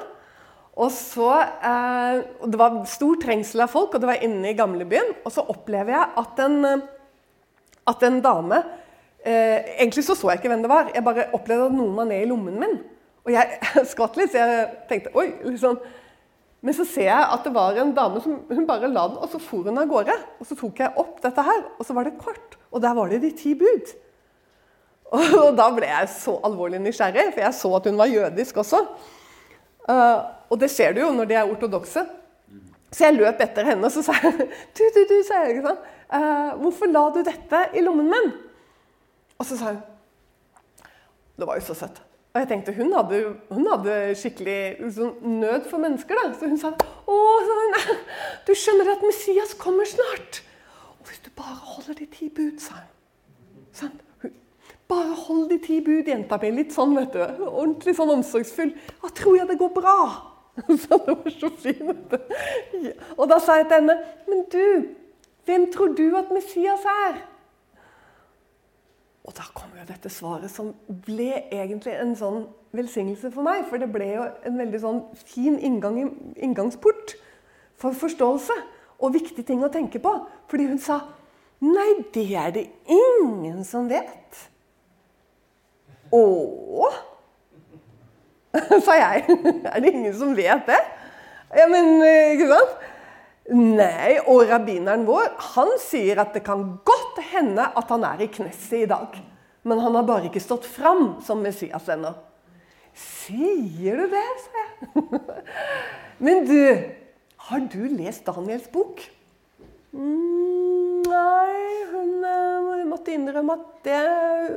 Og 0.74 0.90
så, 0.90 1.30
eh, 1.40 2.22
og 2.40 2.50
Det 2.50 2.58
var 2.58 2.84
stor 2.86 3.16
trengsel 3.22 3.60
av 3.60 3.70
folk, 3.70 3.94
og 3.94 4.00
det 4.00 4.10
var 4.10 4.22
inne 4.22 4.50
i 4.50 4.56
gamlebyen. 4.58 5.14
Og 5.24 5.32
så 5.32 5.46
opplever 5.48 5.94
jeg 5.94 6.08
at 6.16 6.38
en, 6.38 6.64
eh, 6.64 6.86
at 7.86 8.02
en 8.02 8.20
dame 8.20 8.64
Egentlig 9.26 10.04
så 10.04 10.12
så 10.12 10.28
jeg 10.28 10.38
ikke 10.42 10.48
hvem 10.52 10.60
det 10.60 10.68
var. 10.68 10.90
Jeg 10.94 11.02
bare 11.02 11.32
opplevde 11.32 11.64
at 11.64 11.72
noen 11.72 11.96
var 11.96 12.04
ned 12.04 12.26
i 12.26 12.28
lommen 12.28 12.60
min. 12.60 12.74
Og 13.24 13.32
jeg 13.32 13.58
skvatt 13.92 14.18
litt, 14.18 14.30
så 14.30 14.36
jeg 14.36 14.66
tenkte 14.86 15.16
oi, 15.16 15.32
liksom 15.44 15.78
men 16.60 16.74
så 16.74 16.84
ser 16.84 17.10
jeg 17.10 17.28
at 17.32 17.44
det 17.44 17.52
var 17.54 17.76
en 17.76 17.94
dame 17.96 18.20
som 18.20 18.38
hun 18.48 18.66
bare 18.66 18.88
la 18.88 19.08
den, 19.08 19.16
og 19.16 19.28
så 19.28 19.40
for 19.40 19.64
hun 19.64 19.78
av 19.78 19.88
gårde. 19.88 20.14
Og 20.40 20.46
så 20.48 20.56
tok 20.56 20.78
jeg 20.80 20.96
opp 20.96 21.22
dette 21.22 21.42
her, 21.44 21.62
og 21.78 21.84
så 21.84 21.92
var 21.96 22.04
det 22.04 22.18
kort. 22.20 22.56
Og 22.72 22.80
der 22.80 22.94
var 22.94 23.08
det 23.08 23.20
de 23.20 23.30
ti 23.36 23.54
bud. 23.54 23.92
Og, 25.14 25.50
da 25.56 25.68
ble 25.74 25.88
jeg 25.88 26.10
så 26.14 26.38
alvorlig 26.46 26.80
nysgjerrig, 26.82 27.30
for 27.34 27.44
jeg 27.44 27.56
så 27.58 27.70
at 27.78 27.88
hun 27.90 28.00
var 28.00 28.10
jødisk 28.10 28.56
også. 28.64 28.80
Uh, 29.84 30.20
og 30.50 30.60
det 30.60 30.70
ser 30.72 30.94
du 30.96 31.02
jo 31.02 31.10
når 31.14 31.28
de 31.30 31.36
er 31.38 31.50
ortodokse. 31.50 32.04
Så 32.94 33.08
jeg 33.08 33.16
løp 33.16 33.40
etter 33.42 33.66
henne 33.66 33.88
og 33.88 33.92
så 33.92 34.04
sa 34.06 34.14
jeg, 34.22 34.48
du, 34.76 34.82
du, 34.94 35.00
du, 35.10 35.16
sa 35.26 35.42
jeg, 35.44 35.56
ikke 35.56 35.68
sant? 35.68 35.92
Uh, 36.14 36.50
'Hvorfor 36.60 36.90
la 36.90 37.04
du 37.10 37.20
dette 37.26 37.60
i 37.74 37.82
lommen 37.82 38.10
min?' 38.10 38.34
Og 39.38 39.46
så 39.48 39.58
sa 39.58 39.72
hun 39.72 39.80
Det 41.34 41.46
var 41.46 41.58
jo 41.58 41.64
så 41.66 41.74
søtt. 41.74 41.98
Og 42.34 42.40
jeg 42.40 42.48
tenkte, 42.48 42.72
Hun 42.74 42.92
hadde, 42.94 43.18
hun 43.50 43.66
hadde 43.70 44.14
skikkelig 44.18 44.90
sånn, 44.94 45.12
nød 45.40 45.68
for 45.70 45.82
mennesker. 45.82 46.18
da. 46.18 46.32
Så 46.38 46.48
hun 46.50 46.58
sa 46.58 46.70
å, 47.06 47.18
sånn, 47.50 47.98
du 48.46 48.54
skjønner 48.58 48.90
at 48.94 49.02
Messias 49.06 49.54
kommer 49.58 49.86
snart. 49.86 50.42
Og 50.98 51.10
hvis 51.10 51.22
du 51.22 51.30
bare 51.34 51.54
holder 51.54 51.98
de 52.00 52.06
ti 52.10 52.30
bud, 52.34 52.58
sa 52.62 52.80
hun. 52.80 52.90
Sånn. 53.74 53.94
Bare 54.88 55.16
hold 55.16 55.48
de 55.50 55.58
ti 55.64 55.80
bud, 55.84 56.08
jenta 56.08 56.38
mi. 56.40 56.50
Litt 56.52 56.74
sånn, 56.74 56.94
vet 56.98 57.14
du. 57.16 57.22
Ordentlig 57.48 57.94
sånn 57.96 58.12
omsorgsfull. 58.18 58.74
Da 59.02 59.12
tror 59.16 59.38
jeg 59.38 59.48
det 59.48 59.60
går 59.60 59.72
bra. 59.76 59.98
Så 60.82 60.98
det 61.06 61.14
var 61.18 61.32
så 61.34 61.50
fint. 61.58 62.16
Og 63.16 63.24
da 63.30 63.38
sa 63.42 63.58
jeg 63.58 63.70
til 63.70 63.80
henne, 63.80 63.96
men 64.28 64.44
du, 64.52 64.66
hvem 65.48 65.70
tror 65.72 65.96
du 65.98 66.06
at 66.18 66.30
Messias 66.34 66.84
er? 66.90 67.22
Og 69.24 69.32
da 69.38 69.46
kom 69.56 69.72
jo 69.72 69.86
dette 69.88 70.12
svaret, 70.12 70.52
som 70.52 70.74
ble 71.06 71.30
egentlig 71.48 71.96
en 71.96 72.12
sånn 72.18 72.42
velsignelse 72.76 73.32
for 73.32 73.46
meg. 73.46 73.64
For 73.70 73.80
det 73.80 73.88
ble 73.92 74.10
jo 74.12 74.28
en 74.44 74.60
veldig 74.60 74.80
sånn 74.82 75.02
fin 75.24 75.56
inngang, 75.56 75.98
inngangsport 76.36 77.16
for 77.80 77.96
forståelse 77.96 78.56
og 79.00 79.14
viktige 79.16 79.48
ting 79.48 79.64
å 79.64 79.72
tenke 79.72 80.02
på. 80.02 80.12
Fordi 80.50 80.70
hun 80.70 80.82
sa 80.82 81.02
Nei, 81.64 82.02
det 82.12 82.26
er 82.36 82.50
det 82.52 82.64
ingen 82.92 83.62
som 83.64 83.86
vet. 83.88 84.36
Å? 86.14 86.90
sa 88.86 88.96
jeg. 88.98 89.24
Er 89.66 89.82
det 89.82 89.92
ingen 89.92 90.14
som 90.16 90.34
vet 90.36 90.66
det? 90.68 90.80
Ja, 91.54 91.68
men 91.70 91.96
Ikke 92.02 92.50
sant? 92.50 92.82
Nei, 93.52 94.14
og 94.24 94.46
rabbineren 94.48 95.02
vår 95.04 95.26
han 95.52 95.74
sier 95.82 96.22
at 96.22 96.32
det 96.32 96.40
kan 96.46 96.62
godt 96.86 97.18
hende 97.34 97.66
at 97.76 97.90
han 97.92 98.06
er 98.08 98.22
i 98.24 98.30
knesset 98.32 98.86
i 98.86 98.88
dag. 98.88 99.18
Men 99.68 99.82
han 99.84 99.96
har 99.98 100.06
bare 100.08 100.30
ikke 100.30 100.40
stått 100.40 100.64
fram 100.68 101.18
som 101.24 101.42
Messias 101.44 101.90
ennå. 101.92 102.14
Sier 102.96 104.00
du 104.00 104.06
det, 104.12 104.24
sa 104.46 104.62
jeg. 104.62 105.20
Men 106.24 106.44
du, 106.48 106.56
har 107.48 107.64
du 107.68 107.80
lest 107.98 108.24
Daniels 108.24 108.70
bok? 108.72 109.02
Mm, 109.94 111.02
nei, 111.06 111.58
hun, 111.92 112.14
hun, 112.18 112.78
eh, 112.80 112.86
måtte 112.90 113.14
innrømme 113.14 113.54
at 113.54 113.66
det, 113.86 113.98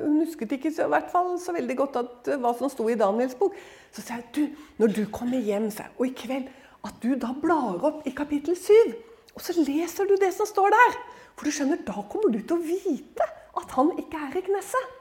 hun 0.02 0.22
husket 0.24 0.56
ikke 0.58 0.72
så, 0.74 0.88
fall 1.12 1.36
så 1.42 1.54
veldig 1.54 1.76
godt 1.78 2.00
at, 2.02 2.32
hva 2.42 2.56
som 2.58 2.72
sto 2.74 2.88
i 2.90 2.98
Daniels 2.98 3.38
bok. 3.38 3.54
Så 3.94 4.02
sa 4.02 4.18
jeg 4.18 4.32
du, 4.34 4.42
når 4.82 4.96
du 4.96 5.04
kommer 5.14 5.38
hjem, 5.38 5.70
jeg, 5.70 5.94
og 5.98 6.08
i 6.08 6.16
kveld 6.18 6.50
at 6.88 6.98
du 7.04 7.14
da 7.22 7.34
blar 7.38 7.78
opp 7.86 8.08
i 8.10 8.16
kapittel 8.18 8.58
7, 8.58 8.74
og 9.38 9.44
så 9.46 9.54
leser 9.62 10.10
du 10.10 10.16
det 10.18 10.32
som 10.34 10.50
står 10.50 10.74
der. 10.74 10.98
For 11.38 11.46
du 11.46 11.54
skjønner, 11.54 11.84
da 11.86 12.02
kommer 12.10 12.34
du 12.34 12.40
til 12.42 12.58
å 12.58 12.64
vite 12.64 13.28
at 13.58 13.74
han 13.78 13.92
ikke 14.02 14.22
er 14.26 14.40
i 14.40 14.46
Knesset. 14.48 14.94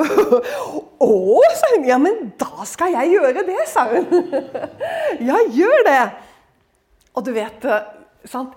Å, 0.00 1.10
sa 1.58 1.70
hun. 1.74 1.86
Ja, 1.88 1.98
men 1.98 2.30
da 2.38 2.64
skal 2.68 2.94
jeg 2.94 3.16
gjøre 3.16 3.42
det, 3.48 3.58
sa 3.68 3.88
hun. 3.90 4.06
ja, 5.28 5.40
gjør 5.50 5.82
det. 5.88 6.00
Og 7.18 7.26
du 7.26 7.32
vet, 7.34 7.66
sant? 8.30 8.54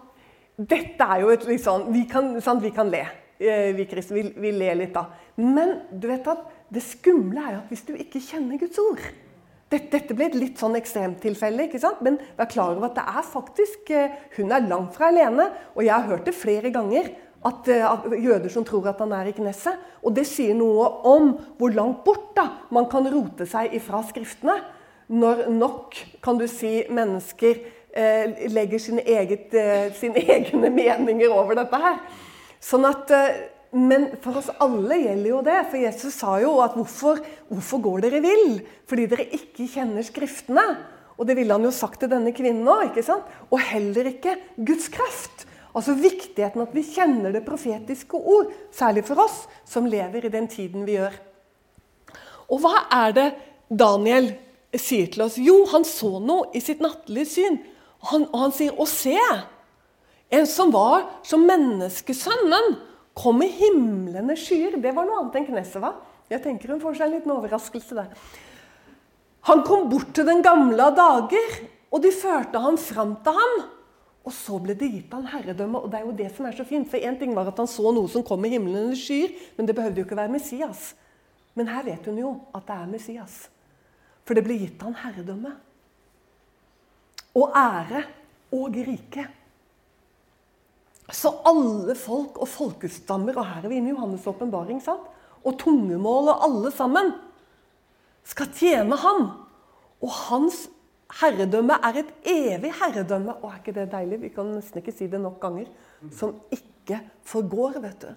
Dette 0.57 1.05
er 1.09 1.23
jo 1.23 1.31
et 1.33 1.45
litt 1.49 1.63
sånn 1.63 1.87
vi 1.93 2.05
kan, 2.09 2.35
sant? 2.41 2.61
vi 2.61 2.71
kan 2.75 2.91
le. 2.93 3.03
eh, 3.39 3.73
vi 3.73 3.87
kristne. 3.89 4.19
Vi, 4.19 4.33
vi 4.37 4.53
ler 4.53 4.77
litt 4.77 4.93
da. 4.93 5.07
Men 5.41 5.79
du 5.91 6.07
vet 6.07 6.27
at 6.29 6.45
det 6.73 6.83
skumle 6.85 7.41
er 7.41 7.59
at 7.59 7.69
hvis 7.71 7.85
du 7.87 7.93
ikke 7.97 8.21
kjenner 8.21 8.61
Guds 8.61 8.79
ord 8.81 9.01
dette, 9.73 9.89
dette 9.89 10.13
ble 10.13 10.27
et 10.29 10.37
litt 10.37 10.61
sånn 10.61 10.77
ekstremtilfelle, 10.77 11.67
ikke 11.67 11.81
sant? 11.81 12.01
men 12.05 12.19
vær 12.37 12.49
klar 12.51 12.75
over 12.75 12.91
at 12.91 12.97
det 12.99 13.05
er 13.09 13.25
faktisk 13.25 13.89
eh, 13.93 14.17
Hun 14.37 14.53
er 14.53 14.67
langt 14.67 14.93
fra 14.97 15.09
alene. 15.09 15.49
Og 15.73 15.85
jeg 15.85 15.93
har 15.95 16.09
hørt 16.11 16.27
det 16.29 16.35
flere 16.37 16.73
ganger. 16.73 17.09
At, 17.43 17.67
eh, 17.67 17.83
at 17.83 18.05
jøder 18.13 18.53
som 18.53 18.65
tror 18.67 18.91
at 18.91 19.01
han 19.03 19.15
er 19.17 19.31
i 19.31 19.35
Knesset. 19.35 19.81
Og 20.05 20.13
det 20.15 20.27
sier 20.29 20.53
noe 20.57 20.85
om 21.09 21.33
hvor 21.57 21.73
langt 21.73 22.03
bort 22.05 22.31
da, 22.37 22.47
man 22.73 22.87
kan 22.91 23.09
rote 23.09 23.47
seg 23.49 23.73
ifra 23.75 24.03
Skriftene. 24.05 24.59
Når 25.13 25.47
nok 25.51 25.97
kan 26.23 26.37
du 26.39 26.45
si, 26.47 26.85
mennesker 26.93 27.59
legger 28.53 28.81
sine, 28.81 29.03
eget, 29.05 29.53
eh, 29.53 29.91
sine, 29.97 30.23
egne 30.37 30.71
meninger 30.73 31.33
over 31.33 31.57
dette 31.59 31.81
her. 31.83 31.99
Sånn 32.63 32.87
at 32.89 33.11
eh, 33.13 33.43
men 33.73 34.11
for 34.21 34.37
oss 34.37 34.51
alle 34.61 34.99
gjelder 35.01 35.29
jo 35.31 35.39
det. 35.45 35.59
For 35.71 35.81
Jesus 35.81 36.17
sa 36.21 36.35
jo 36.41 36.59
at 36.61 36.75
hvorfor, 36.77 37.21
hvorfor 37.49 37.81
går 37.81 38.03
dere 38.05 38.21
vill? 38.21 38.59
Fordi 38.89 39.07
dere 39.09 39.31
ikke 39.33 39.65
kjenner 39.71 40.05
Skriftene. 40.05 40.67
Og 41.17 41.25
det 41.29 41.35
ville 41.37 41.53
han 41.53 41.65
jo 41.65 41.73
sagt 41.73 41.99
til 42.01 42.11
denne 42.11 42.33
kvinnen 42.35 42.69
òg. 42.69 42.99
Og 43.49 43.57
heller 43.61 44.09
ikke 44.11 44.37
Guds 44.57 44.89
kraft. 44.93 45.47
Altså 45.73 45.95
viktigheten 45.97 46.61
at 46.61 46.73
vi 46.73 46.85
kjenner 46.85 47.33
det 47.33 47.45
profetiske 47.47 48.17
ord. 48.17 48.53
Særlig 48.73 49.05
for 49.09 49.25
oss 49.25 49.43
som 49.69 49.89
lever 49.89 50.27
i 50.27 50.33
den 50.33 50.47
tiden 50.49 50.85
vi 50.85 50.99
gjør. 50.99 51.17
Og 52.53 52.61
hva 52.61 52.85
er 52.93 53.17
det 53.17 53.27
Daniel 53.73 54.35
sier 54.77 55.09
til 55.09 55.25
oss? 55.25 55.39
Jo, 55.41 55.63
han 55.73 55.85
så 55.87 56.19
noe 56.21 56.51
i 56.53 56.61
sitt 56.61 56.81
nattlige 56.83 57.29
syn. 57.29 57.57
Han, 58.11 58.27
og 58.33 58.39
han 58.39 58.51
sier 58.51 58.71
'Å 58.71 58.85
se'. 58.85 59.43
En 60.31 60.45
som 60.45 60.71
var 60.71 61.05
som 61.23 61.45
menneskesønnen 61.45 62.77
kom 63.13 63.41
i 63.41 63.47
himlende 63.47 64.35
skyer. 64.35 64.81
Det 64.81 64.95
var 64.95 65.05
noe 65.05 65.21
annet 65.21 65.35
enn 65.35 65.45
Knesset 65.45 65.81
var. 65.81 65.99
Jeg 66.29 66.41
tenker 66.41 66.73
hun 66.73 66.81
får 66.81 66.97
seg 66.97 67.05
en 67.05 67.13
liten 67.19 67.31
overraskelse 67.31 67.95
der. 67.95 68.09
Han 69.49 69.63
kom 69.67 69.89
bort 69.91 70.13
til 70.15 70.25
den 70.25 70.41
gamle 70.41 70.79
av 70.81 70.95
dager, 70.95 71.57
og 71.91 72.01
de 72.01 72.11
førte 72.15 72.61
ham 72.63 72.77
fram 72.79 73.15
til 73.23 73.37
ham. 73.37 73.55
Og 74.23 74.31
så 74.31 74.57
ble 74.63 74.73
det 74.79 74.87
gitt 74.89 75.13
han 75.13 75.27
herredømme. 75.27 75.81
Og 75.83 75.91
det 75.91 75.99
er 75.99 76.05
jo 76.07 76.15
det 76.15 76.29
som 76.35 76.47
er 76.47 76.55
så 76.55 76.65
fint. 76.65 76.87
For 76.89 76.97
én 76.97 77.19
ting 77.19 77.35
var 77.35 77.49
at 77.51 77.59
han 77.59 77.67
så 77.67 77.91
noe 77.91 78.07
som 78.09 78.23
kom 78.23 78.45
i 78.47 78.53
himlende 78.55 78.95
skyer, 78.97 79.35
men 79.57 79.67
det 79.67 79.75
behøvde 79.75 79.99
jo 79.99 80.07
ikke 80.07 80.17
være 80.17 80.31
Messias. 80.31 80.93
Men 81.53 81.67
her 81.69 81.83
vet 81.85 82.07
hun 82.07 82.17
jo 82.17 82.31
at 82.55 82.65
det 82.65 82.77
er 82.79 82.89
Messias. 82.89 83.35
For 84.23 84.33
det 84.33 84.45
ble 84.47 84.57
gitt 84.61 84.81
han 84.81 84.95
herredømme. 84.95 85.51
Og 87.35 87.49
ære 87.57 88.03
og 88.53 88.75
rike. 88.75 89.25
Så 91.11 91.29
alle 91.45 91.95
folk 91.99 92.37
og 92.41 92.47
folkestammer, 92.47 93.35
og 93.37 93.45
her 93.45 93.65
er 93.65 93.71
vi 93.71 93.79
inne 93.81 93.91
i 93.91 93.95
Johannes' 93.95 94.27
åpenbaring, 94.29 94.81
og 95.43 95.57
tungemål 95.59 96.31
og 96.31 96.43
alle 96.47 96.71
sammen, 96.71 97.11
skal 98.23 98.47
tjene 98.55 98.95
ham. 98.97 99.25
Og 100.01 100.11
hans 100.29 100.67
herredømme 101.19 101.75
er 101.83 101.99
et 102.01 102.13
evig 102.25 102.71
herredømme. 102.79 103.35
Og 103.41 103.51
er 103.51 103.59
ikke 103.59 103.75
det 103.79 103.91
deilig? 103.91 104.21
Vi 104.21 104.31
kan 104.35 104.53
nesten 104.55 104.81
ikke 104.81 104.95
si 104.95 105.07
det 105.11 105.21
nok 105.21 105.39
ganger. 105.43 105.67
Som 106.11 106.37
ikke 106.51 107.01
forgår, 107.27 107.79
vet 107.83 108.05
du. 108.05 108.13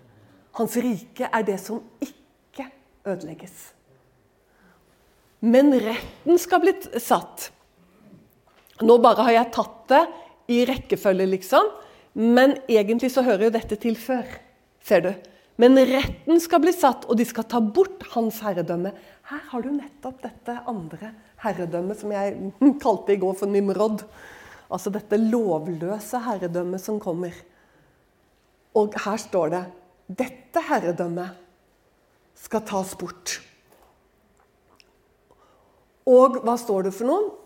Hans 0.56 0.76
rike 0.76 1.28
er 1.32 1.42
det 1.46 1.58
som 1.60 1.82
ikke 2.00 2.70
ødelegges. 3.06 3.72
Men 5.40 5.74
retten 5.74 6.40
skal 6.40 6.62
bli 6.62 6.72
satt. 7.02 7.50
Nå 8.84 8.98
bare 9.00 9.24
har 9.28 9.38
jeg 9.38 9.52
tatt 9.56 9.78
det 9.92 10.02
i 10.52 10.60
rekkefølge, 10.68 11.28
liksom. 11.32 11.70
Men 12.16 12.56
egentlig 12.68 13.10
så 13.12 13.24
hører 13.24 13.48
jo 13.48 13.54
dette 13.54 13.78
til 13.80 13.96
før. 14.00 14.26
Ser 14.84 15.04
du? 15.04 15.10
Men 15.60 15.78
retten 15.88 16.40
skal 16.40 16.60
bli 16.60 16.72
satt, 16.76 17.06
og 17.08 17.16
de 17.16 17.24
skal 17.28 17.46
ta 17.48 17.62
bort 17.64 18.04
hans 18.12 18.42
herredømme. 18.44 18.92
Her 19.30 19.42
har 19.50 19.64
du 19.64 19.70
nettopp 19.72 20.20
dette 20.24 20.58
andre 20.68 21.14
herredømmet 21.42 22.00
som 22.00 22.12
jeg 22.12 22.52
kalte 22.84 23.14
i 23.14 23.20
går 23.20 23.36
for 23.40 23.50
Nimrod. 23.50 24.04
Altså 24.68 24.92
dette 24.92 25.18
lovløse 25.20 26.20
herredømmet 26.26 26.82
som 26.82 27.00
kommer. 27.00 27.32
Og 28.76 28.96
her 29.06 29.20
står 29.20 29.52
det 29.54 29.64
dette 30.06 30.62
herredømmet 30.68 31.42
skal 32.36 32.62
tas 32.68 32.92
bort. 32.98 33.38
Og 36.06 36.38
hva 36.44 36.54
står 36.60 36.86
det 36.86 36.94
for 36.94 37.08
noe? 37.08 37.45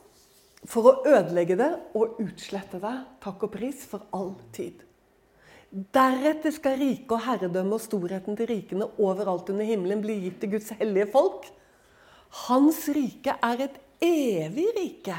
For 0.68 0.90
å 0.90 0.96
ødelegge 1.08 1.56
det 1.56 1.70
og 1.96 2.20
utslette 2.20 2.80
det, 2.82 2.94
takk 3.22 3.46
og 3.46 3.52
pris, 3.54 3.84
for 3.88 4.04
all 4.16 4.34
tid. 4.54 4.82
Deretter 5.70 6.52
skal 6.52 6.80
riket 6.80 7.14
og 7.14 7.22
herredømmet 7.24 7.76
og 7.76 7.84
storheten 7.84 8.36
til 8.38 8.48
rikene 8.50 8.88
overalt 8.98 9.52
under 9.52 9.68
himmelen 9.68 10.02
bli 10.02 10.18
gitt 10.24 10.40
til 10.42 10.56
Guds 10.56 10.72
hellige 10.80 11.06
folk. 11.12 11.46
Hans 12.46 12.82
rike 12.90 13.36
er 13.38 13.66
et 13.68 13.78
evig 14.02 14.66
rike. 14.76 15.16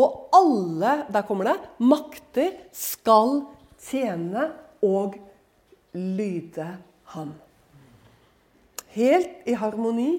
Og 0.00 0.34
alle 0.34 1.04
der 1.12 1.26
kommer 1.28 1.52
det, 1.52 1.56
makter 1.78 2.56
skal 2.74 3.44
tjene 3.80 4.50
og 4.82 5.16
lyde 5.94 6.66
ham. 7.14 7.32
Helt 8.90 9.46
i 9.46 9.54
harmoni, 9.54 10.10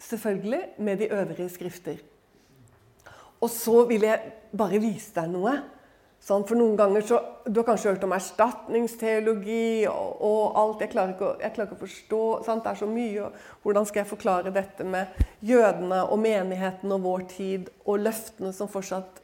selvfølgelig, 0.00 0.62
med 0.78 1.02
de 1.02 1.12
øvrige 1.12 1.48
skrifter. 1.52 2.00
Og 3.42 3.50
så 3.52 3.82
vil 3.88 4.06
jeg 4.06 4.32
bare 4.56 4.80
vise 4.82 5.12
deg 5.16 5.32
noe. 5.32 5.56
Sånn, 6.26 6.46
for 6.48 6.58
noen 6.58 6.74
ganger 6.78 7.04
så, 7.06 7.18
Du 7.44 7.60
har 7.60 7.66
kanskje 7.68 7.92
hørt 7.92 8.04
om 8.06 8.14
erstatningsteologi 8.16 9.86
og, 9.86 10.16
og 10.26 10.56
alt. 10.58 10.80
Jeg 10.82 10.90
klarer, 10.94 11.12
ikke, 11.14 11.28
jeg 11.44 11.54
klarer 11.54 11.68
ikke, 11.68 11.78
å 11.78 11.84
forstå. 11.84 12.22
Sant? 12.46 12.64
Det 12.64 12.72
er 12.72 12.80
så 12.80 12.88
mye. 12.90 13.28
Hvordan 13.62 13.86
skal 13.86 14.02
jeg 14.02 14.10
forklare 14.10 14.54
dette 14.54 14.86
med 14.88 15.20
jødene 15.46 16.02
og 16.08 16.18
menigheten 16.24 16.96
og 16.96 17.04
vår 17.04 17.28
tid 17.36 17.70
og 17.84 18.02
løftene 18.02 18.50
som 18.56 18.70
fortsatt 18.72 19.22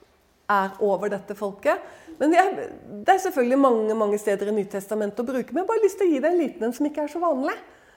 er 0.53 0.79
over 0.85 1.11
dette 1.11 1.35
folket? 1.38 1.83
Men 2.20 2.37
jeg, 2.37 2.70
Det 3.03 3.16
er 3.16 3.22
selvfølgelig 3.27 3.59
mange 3.59 3.94
mange 3.98 4.18
steder 4.22 4.53
i 4.53 4.57
Nytestamentet 4.61 5.25
å 5.25 5.27
bruke. 5.27 5.51
Men 5.51 5.64
jeg 5.64 5.66
har 5.66 5.72
bare 5.75 5.87
lyst 5.88 5.98
til 5.98 6.07
å 6.07 6.12
gi 6.12 6.20
deg 6.22 6.31
en 6.31 6.42
liten 6.44 6.68
en 6.68 6.77
som 6.77 6.87
ikke 6.87 7.07
er 7.09 7.14
så 7.16 7.22
vanlig. 7.22 7.57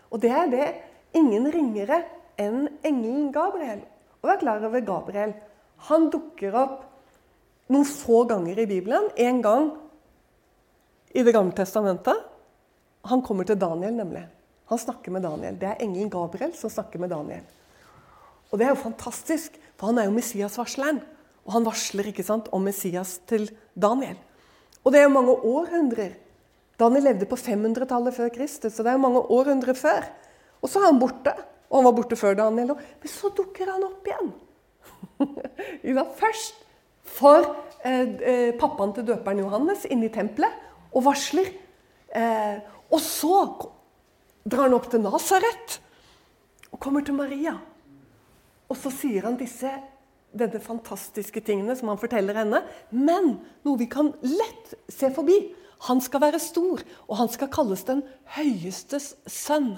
Og 0.09 0.21
det 0.23 0.31
er 0.33 0.49
det 0.49 0.69
ingen 1.13 1.45
ringere 1.51 2.01
enn 2.41 2.71
engelen 2.81 3.29
Gabriel. 3.35 3.83
Og 4.23 4.31
vær 4.31 4.41
klar 4.41 4.65
over 4.65 4.81
Gabriel. 4.81 5.35
Han 5.89 6.09
dukker 6.13 6.55
opp 6.57 6.77
noen 7.71 7.87
få 7.87 8.23
ganger 8.29 8.59
i 8.61 8.67
Bibelen. 8.69 9.09
En 9.15 9.41
gang 9.41 9.73
i 11.15 11.23
Det 11.23 11.31
gamle 11.31 11.55
testamentet. 11.55 12.17
Han 13.05 13.21
kommer 13.21 13.45
til 13.47 13.59
Daniel, 13.59 13.93
nemlig. 13.93 14.25
Han 14.67 14.79
snakker 14.81 15.11
med 15.11 15.23
Daniel. 15.23 15.55
Det 15.55 15.67
er 15.69 15.83
engelen 15.83 16.09
Gabriel 16.09 16.53
som 16.57 16.69
snakker 16.69 16.99
med 16.99 17.09
Daniel. 17.09 17.43
Og 18.51 18.59
det 18.59 18.65
er 18.65 18.73
jo 18.73 18.81
fantastisk, 18.81 19.55
for 19.77 19.91
han 19.91 19.99
er 20.01 20.09
jo 20.09 20.15
Messias-varsleren. 20.15 20.99
Og 21.45 21.53
han 21.53 21.65
varsler 21.67 22.09
ikke 22.09 22.25
sant, 22.25 22.49
om 22.51 22.63
Messias 22.65 23.19
til 23.29 23.47
Daniel. 23.77 24.17
Og 24.83 24.91
det 24.91 24.99
er 24.99 25.05
jo 25.05 25.13
mange 25.13 25.35
århundrer. 25.37 26.15
Daniel 26.79 27.07
levde 27.07 27.27
på 27.29 27.37
500-tallet 27.39 28.15
før 28.15 28.31
Kristus, 28.33 28.73
så 28.73 28.83
det 28.83 28.91
er 28.91 28.97
jo 28.97 29.05
mange 29.05 29.21
århundrer 29.31 29.77
før. 29.77 30.09
Og 30.61 30.69
så 30.69 30.81
er 30.81 30.89
han 30.89 30.99
borte. 30.99 31.35
Og 31.69 31.79
han 31.79 31.87
var 31.87 31.95
borte 31.97 32.17
før 32.19 32.35
Daniel 32.37 32.73
òg. 32.75 32.81
Men 33.01 33.11
så 33.11 33.31
dukker 33.37 33.69
han 33.71 33.85
opp 33.85 34.09
igjen. 34.09 34.33
Først 36.19 36.61
for 37.15 37.45
eh, 37.85 38.01
eh, 38.01 38.51
pappaen 38.59 38.93
til 38.95 39.07
døperen 39.07 39.43
Johannes 39.43 39.85
inn 39.89 40.03
i 40.05 40.11
tempelet 40.13 40.51
og 40.91 41.05
varsler. 41.07 41.51
Eh, 42.15 42.57
og 42.91 43.01
så 43.01 43.39
drar 44.45 44.67
han 44.67 44.77
opp 44.77 44.89
til 44.91 45.03
Nasaret 45.03 45.79
og 46.71 46.79
kommer 46.81 47.05
til 47.05 47.17
Maria. 47.17 47.55
Og 48.69 48.77
så 48.79 48.91
sier 48.93 49.27
han 49.27 49.37
disse 49.39 49.69
denne 50.35 50.59
fantastiske 50.59 51.41
tingene 51.45 51.75
som 51.77 51.91
han 51.91 52.01
forteller 52.01 52.41
henne. 52.41 52.61
Men 52.91 53.37
noe 53.65 53.79
vi 53.79 53.87
kan 53.91 54.11
lett 54.25 54.75
se 54.91 55.11
forbi. 55.15 55.37
Han 55.87 55.99
skal 56.01 56.23
være 56.23 56.39
stor, 56.41 56.81
og 57.05 57.17
han 57.19 57.29
skal 57.29 57.51
kalles 57.53 57.83
den 57.87 58.01
høyestes 58.37 59.13
sønn. 59.29 59.75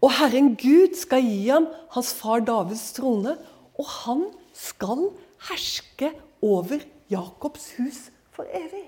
Og 0.00 0.12
Herren 0.16 0.54
Gud 0.58 0.96
skal 0.98 1.24
gi 1.24 1.46
ham 1.48 1.68
hans 1.94 2.12
far 2.16 2.42
Davids 2.44 2.90
trone, 2.96 3.36
og 3.80 3.88
han 4.04 4.26
skal 4.56 5.08
herske 5.48 6.12
over 6.44 6.82
Jakobs 7.10 7.70
hus 7.78 8.08
for 8.34 8.48
evig. 8.54 8.84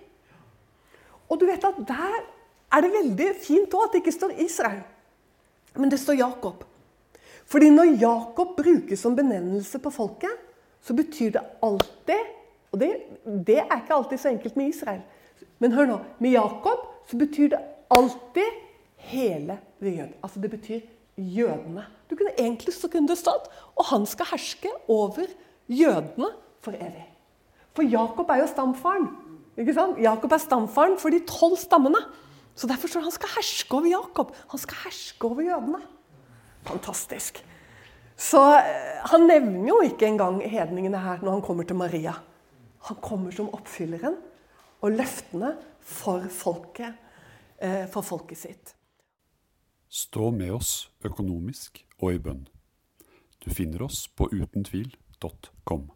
Og 1.28 1.40
du 1.40 1.47
vet 1.49 1.64
at 1.64 1.80
Der 1.88 2.20
er 2.72 2.80
det 2.80 2.93
veldig 2.93 3.30
fint 3.40 3.74
òg 3.74 3.88
at 3.88 3.95
det 3.95 4.03
ikke 4.03 4.14
står 4.16 4.36
Israel, 4.40 4.82
men 5.76 5.90
det 5.90 6.01
står 6.01 6.20
Jakob. 6.20 6.64
Fordi 7.45 7.68
når 7.70 7.97
Jakob 8.01 8.57
brukes 8.57 9.01
som 9.01 9.16
benevnelse 9.16 9.78
på 9.78 9.90
folket, 9.90 10.32
så 10.80 10.95
betyr 10.95 11.30
det 11.30 11.43
alltid 11.62 12.30
Og 12.72 12.80
det, 12.80 12.88
det 13.47 13.59
er 13.59 13.82
ikke 13.82 13.95
alltid 13.95 14.18
så 14.18 14.28
enkelt 14.28 14.57
med 14.57 14.68
Israel. 14.72 15.03
Men 15.59 15.72
hør 15.72 15.86
nå. 15.86 15.99
Med 16.18 16.30
Jakob 16.30 16.86
så 17.05 17.18
betyr 17.20 17.51
det 17.53 17.59
alltid 17.90 18.49
hele 18.97 19.59
jøden. 19.82 20.14
Altså 20.22 20.40
det 20.40 20.51
betyr 20.51 20.80
jødene. 21.16 21.86
Du 22.10 22.16
kunne 22.16 22.34
Egentlig 22.38 22.74
så 22.74 22.88
kunne 22.88 23.08
det 23.08 23.18
stått 23.20 23.50
og 23.76 23.88
han 23.90 24.04
skal 24.08 24.32
herske 24.32 24.70
over 24.90 25.28
jødene 25.68 26.30
for 26.62 26.76
evig. 26.76 27.06
For 27.72 27.86
Jakob 27.88 28.30
er 28.30 28.42
jo 28.42 28.50
stamfaren. 28.50 29.08
ikke 29.56 29.74
sant? 29.74 30.00
Jakob 30.00 30.32
er 30.32 30.42
stamfaren 30.42 30.98
for 31.00 31.10
de 31.10 31.22
tolv 31.28 31.56
stammene. 31.56 32.00
Så 32.54 32.68
derfor 32.68 32.88
står 32.88 33.00
det 33.00 33.08
han 33.08 33.16
skal 33.16 33.32
herske 33.36 33.76
over 33.76 33.88
Jakob. 33.88 34.34
Han 34.52 34.60
skal 34.60 34.82
herske 34.84 35.26
over 35.26 35.42
jødene. 35.42 35.80
Fantastisk. 36.68 37.40
Så 38.16 38.42
eh, 38.58 39.00
han 39.10 39.24
nevner 39.26 39.68
jo 39.68 39.80
ikke 39.86 40.06
engang 40.06 40.42
hedningene 40.44 41.00
her 41.00 41.24
når 41.24 41.38
han 41.38 41.42
kommer 41.42 41.66
til 41.66 41.76
Maria. 41.80 42.12
Han 42.88 43.00
kommer 43.02 43.32
som 43.34 43.50
oppfylleren 43.56 44.18
og 44.82 44.94
løftene 44.94 45.54
for 45.80 46.28
folket, 46.30 46.92
eh, 47.58 47.88
for 47.90 48.04
folket 48.06 48.38
sitt. 48.38 48.74
Stå 49.93 50.30
med 50.30 50.55
oss 50.57 50.88
økonomisk 51.05 51.82
og 51.99 52.14
i 52.14 52.20
bønn. 52.24 52.47
Du 53.45 53.51
finner 53.53 53.82
oss 53.84 54.07
på 54.09 54.30
utentvil.com. 54.32 55.90